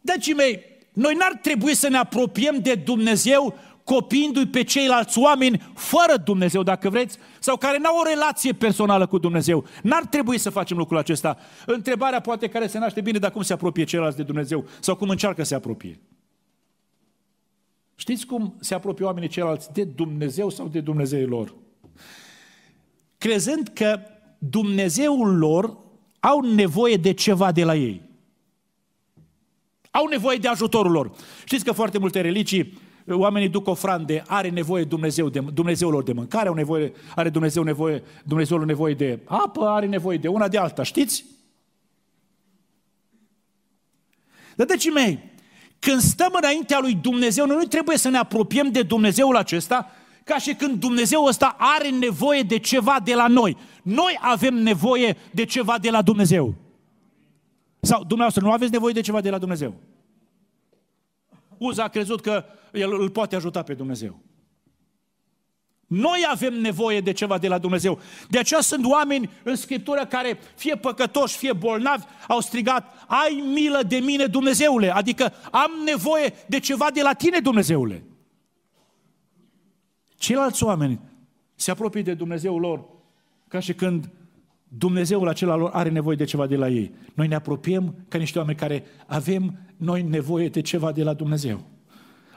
Dragii 0.00 0.34
mei, 0.34 0.64
noi 0.92 1.14
n-ar 1.14 1.38
trebui 1.42 1.74
să 1.74 1.88
ne 1.88 1.96
apropiem 1.96 2.58
de 2.58 2.74
Dumnezeu 2.74 3.58
copiindu-i 3.84 4.46
pe 4.46 4.62
ceilalți 4.62 5.18
oameni 5.18 5.72
fără 5.74 6.16
Dumnezeu, 6.24 6.62
dacă 6.62 6.90
vreți, 6.90 7.18
sau 7.38 7.56
care 7.56 7.78
n-au 7.78 7.96
o 7.96 8.02
relație 8.02 8.52
personală 8.52 9.06
cu 9.06 9.18
Dumnezeu. 9.18 9.64
N-ar 9.82 10.04
trebui 10.04 10.38
să 10.38 10.50
facem 10.50 10.76
lucrul 10.76 10.98
acesta. 10.98 11.38
Întrebarea 11.66 12.20
poate 12.20 12.48
care 12.48 12.66
se 12.66 12.78
naște 12.78 13.00
bine, 13.00 13.18
dar 13.18 13.30
cum 13.30 13.42
se 13.42 13.52
apropie 13.52 13.84
ceilalți 13.84 14.16
de 14.16 14.22
Dumnezeu 14.22 14.66
sau 14.80 14.96
cum 14.96 15.08
încearcă 15.08 15.42
să 15.42 15.48
se 15.48 15.54
apropie. 15.54 16.00
Știți 17.94 18.26
cum 18.26 18.54
se 18.60 18.74
apropie 18.74 19.04
oamenii 19.04 19.28
ceilalți 19.28 19.72
de 19.72 19.84
Dumnezeu 19.84 20.50
sau 20.50 20.68
de 20.68 20.80
Dumnezeul 20.80 21.28
lor? 21.28 21.54
Crezând 23.18 23.68
că 23.68 24.00
Dumnezeul 24.38 25.36
lor 25.36 25.88
au 26.20 26.40
nevoie 26.40 26.96
de 26.96 27.12
ceva 27.12 27.52
de 27.52 27.64
la 27.64 27.74
ei. 27.74 28.02
Au 29.90 30.06
nevoie 30.06 30.38
de 30.38 30.48
ajutorul 30.48 30.92
lor. 30.92 31.10
Știți 31.44 31.64
că 31.64 31.72
foarte 31.72 31.98
multe 31.98 32.20
religii, 32.20 32.78
oamenii 33.06 33.48
duc 33.48 33.66
ofrande, 33.66 34.22
are 34.26 34.48
nevoie 34.48 34.84
Dumnezeu 34.84 35.28
de, 35.28 35.40
Dumnezeul 35.40 35.92
lor 35.92 36.02
de 36.02 36.12
mâncare, 36.12 36.48
au 36.48 36.54
nevoie, 36.54 36.92
are 37.14 37.28
Dumnezeu 37.28 37.62
nevoie, 37.62 38.02
Dumnezeul 38.24 38.64
nevoie 38.64 38.94
de 38.94 39.20
apă, 39.24 39.68
are 39.68 39.86
nevoie 39.86 40.18
de 40.18 40.28
una 40.28 40.48
de 40.48 40.58
alta, 40.58 40.82
știți? 40.82 41.24
Dar, 44.54 44.66
dragii 44.66 44.90
mei, 44.90 45.18
când 45.78 46.00
stăm 46.00 46.32
înaintea 46.32 46.78
lui 46.80 46.94
Dumnezeu, 46.94 47.46
noi 47.46 47.56
nu 47.56 47.64
trebuie 47.64 47.96
să 47.96 48.08
ne 48.08 48.18
apropiem 48.18 48.70
de 48.70 48.82
Dumnezeul 48.82 49.36
acesta 49.36 49.90
ca 50.24 50.38
și 50.38 50.54
când 50.54 50.80
Dumnezeu 50.80 51.24
ăsta 51.24 51.56
are 51.58 51.88
nevoie 51.88 52.42
de 52.42 52.58
ceva 52.58 53.00
de 53.04 53.14
la 53.14 53.26
noi. 53.26 53.56
Noi 53.82 54.18
avem 54.20 54.54
nevoie 54.54 55.16
de 55.32 55.44
ceva 55.44 55.78
de 55.78 55.90
la 55.90 56.02
Dumnezeu. 56.02 56.54
Sau 57.80 58.00
dumneavoastră 58.00 58.44
nu 58.44 58.52
aveți 58.52 58.72
nevoie 58.72 58.92
de 58.92 59.00
ceva 59.00 59.20
de 59.20 59.30
la 59.30 59.38
Dumnezeu? 59.38 59.74
Uza 61.58 61.82
a 61.82 61.88
crezut 61.88 62.20
că 62.20 62.44
el 62.72 63.00
îl 63.00 63.10
poate 63.10 63.36
ajuta 63.36 63.62
pe 63.62 63.74
Dumnezeu. 63.74 64.20
Noi 65.86 66.24
avem 66.28 66.54
nevoie 66.54 67.00
de 67.00 67.12
ceva 67.12 67.38
de 67.38 67.48
la 67.48 67.58
Dumnezeu. 67.58 67.98
De 68.28 68.38
aceea 68.38 68.60
sunt 68.60 68.84
oameni 68.84 69.30
în 69.42 69.56
Scriptură 69.56 70.06
care, 70.06 70.38
fie 70.56 70.76
păcătoși, 70.76 71.36
fie 71.36 71.52
bolnavi, 71.52 72.04
au 72.28 72.40
strigat, 72.40 73.04
ai 73.06 73.42
milă 73.52 73.82
de 73.82 73.96
mine, 73.96 74.26
Dumnezeule, 74.26 74.94
adică 74.94 75.32
am 75.50 75.70
nevoie 75.84 76.34
de 76.46 76.58
ceva 76.58 76.90
de 76.90 77.02
la 77.02 77.12
tine, 77.12 77.38
Dumnezeule. 77.38 78.04
Ceilalți 80.20 80.64
oameni 80.64 81.00
se 81.54 81.70
apropie 81.70 82.02
de 82.02 82.14
Dumnezeul 82.14 82.60
lor 82.60 82.84
ca 83.48 83.60
și 83.60 83.74
când 83.74 84.10
Dumnezeul 84.68 85.28
acela 85.28 85.56
lor 85.56 85.70
are 85.72 85.88
nevoie 85.90 86.16
de 86.16 86.24
ceva 86.24 86.46
de 86.46 86.56
la 86.56 86.68
ei. 86.68 86.94
Noi 87.14 87.28
ne 87.28 87.34
apropiem 87.34 87.94
ca 88.08 88.18
niște 88.18 88.38
oameni 88.38 88.58
care 88.58 88.84
avem 89.06 89.58
noi 89.76 90.02
nevoie 90.02 90.48
de 90.48 90.60
ceva 90.60 90.92
de 90.92 91.02
la 91.02 91.14
Dumnezeu. 91.14 91.66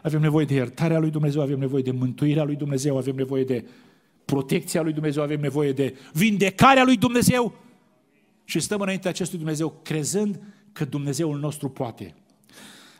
Avem 0.02 0.22
nevoie 0.22 0.46
de 0.46 0.54
iertarea 0.54 1.00
lui 1.00 1.10
Dumnezeu, 1.10 1.42
avem 1.42 1.60
nevoie 1.60 1.82
de 1.82 1.92
mântuirea 1.92 2.44
lui 2.44 2.56
Dumnezeu, 2.56 2.98
avem 2.98 3.16
nevoie 3.16 3.44
de 3.44 3.66
protecția 4.26 4.82
lui 4.82 4.94
Dumnezeu, 4.94 5.24
avem 5.24 5.40
nevoie 5.40 5.72
de 5.72 5.98
vindecarea 6.14 6.84
lui 6.84 6.98
Dumnezeu 6.98 7.56
și 8.44 8.60
stăm 8.60 8.82
înaintea 8.82 9.10
acestui 9.10 9.38
Dumnezeu 9.38 9.80
crezând 9.82 10.40
că 10.72 10.86
Dumnezeul 10.86 11.40
nostru 11.40 11.70
poate. 11.70 12.16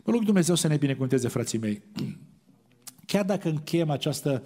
Mă 0.04 0.14
rog 0.14 0.24
Dumnezeu 0.24 0.56
să 0.56 0.68
ne 0.68 0.78
binecuvânteze, 0.78 1.28
frații 1.28 1.58
mei. 1.58 1.82
Chiar 3.06 3.26
dacă 3.26 3.50
încheiem 3.50 3.90
această 3.90 4.44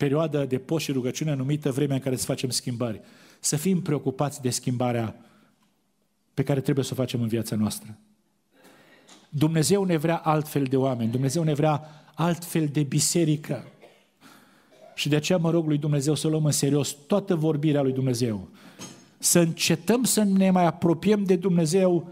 perioadă 0.00 0.44
de 0.44 0.58
post 0.58 0.84
și 0.84 0.92
rugăciune 0.92 1.34
numită 1.34 1.70
vremea 1.72 1.96
în 1.96 2.02
care 2.02 2.16
să 2.16 2.24
facem 2.24 2.50
schimbări, 2.50 3.00
să 3.40 3.56
fim 3.56 3.82
preocupați 3.82 4.40
de 4.40 4.50
schimbarea 4.50 5.16
pe 6.34 6.42
care 6.42 6.60
trebuie 6.60 6.84
să 6.84 6.90
o 6.92 6.96
facem 6.96 7.22
în 7.22 7.28
viața 7.28 7.56
noastră. 7.56 7.98
Dumnezeu 9.28 9.84
ne 9.84 9.96
vrea 9.96 10.16
altfel 10.16 10.64
de 10.64 10.76
oameni, 10.76 11.10
Dumnezeu 11.10 11.42
ne 11.42 11.54
vrea 11.54 11.82
altfel 12.14 12.66
de 12.66 12.82
biserică. 12.82 13.64
Și 14.94 15.08
de 15.08 15.16
aceea 15.16 15.38
mă 15.38 15.50
rog 15.50 15.66
lui 15.66 15.78
Dumnezeu 15.78 16.14
să 16.14 16.28
luăm 16.28 16.44
în 16.44 16.52
serios 16.52 16.96
toată 17.06 17.34
vorbirea 17.34 17.82
lui 17.82 17.92
Dumnezeu. 17.92 18.48
Să 19.18 19.38
încetăm 19.38 20.04
să 20.04 20.22
ne 20.22 20.50
mai 20.50 20.64
apropiem 20.64 21.24
de 21.24 21.36
Dumnezeu 21.36 22.08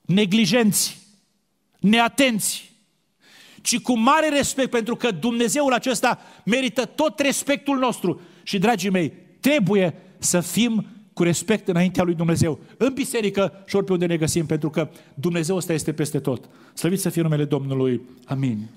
neglijenți, 0.00 0.98
neatenți, 1.80 2.72
ci 3.66 3.80
cu 3.80 3.98
mare 3.98 4.28
respect, 4.28 4.70
pentru 4.70 4.96
că 4.96 5.10
Dumnezeul 5.10 5.72
acesta 5.72 6.18
merită 6.44 6.84
tot 6.84 7.18
respectul 7.18 7.78
nostru. 7.78 8.20
Și, 8.42 8.58
dragii 8.58 8.90
mei, 8.90 9.12
trebuie 9.40 9.94
să 10.18 10.40
fim 10.40 10.86
cu 11.12 11.22
respect 11.22 11.68
înaintea 11.68 12.02
lui 12.02 12.14
Dumnezeu, 12.14 12.58
în 12.76 12.92
biserică 12.92 13.62
și 13.66 13.76
ori 13.76 13.84
pe 13.84 13.92
unde 13.92 14.06
ne 14.06 14.16
găsim, 14.16 14.46
pentru 14.46 14.70
că 14.70 14.88
Dumnezeu 15.14 15.56
ăsta 15.56 15.72
este 15.72 15.92
peste 15.92 16.18
tot. 16.18 16.48
Slăvit 16.74 17.00
să 17.00 17.08
fie 17.08 17.22
numele 17.22 17.44
Domnului. 17.44 18.00
Amin. 18.24 18.68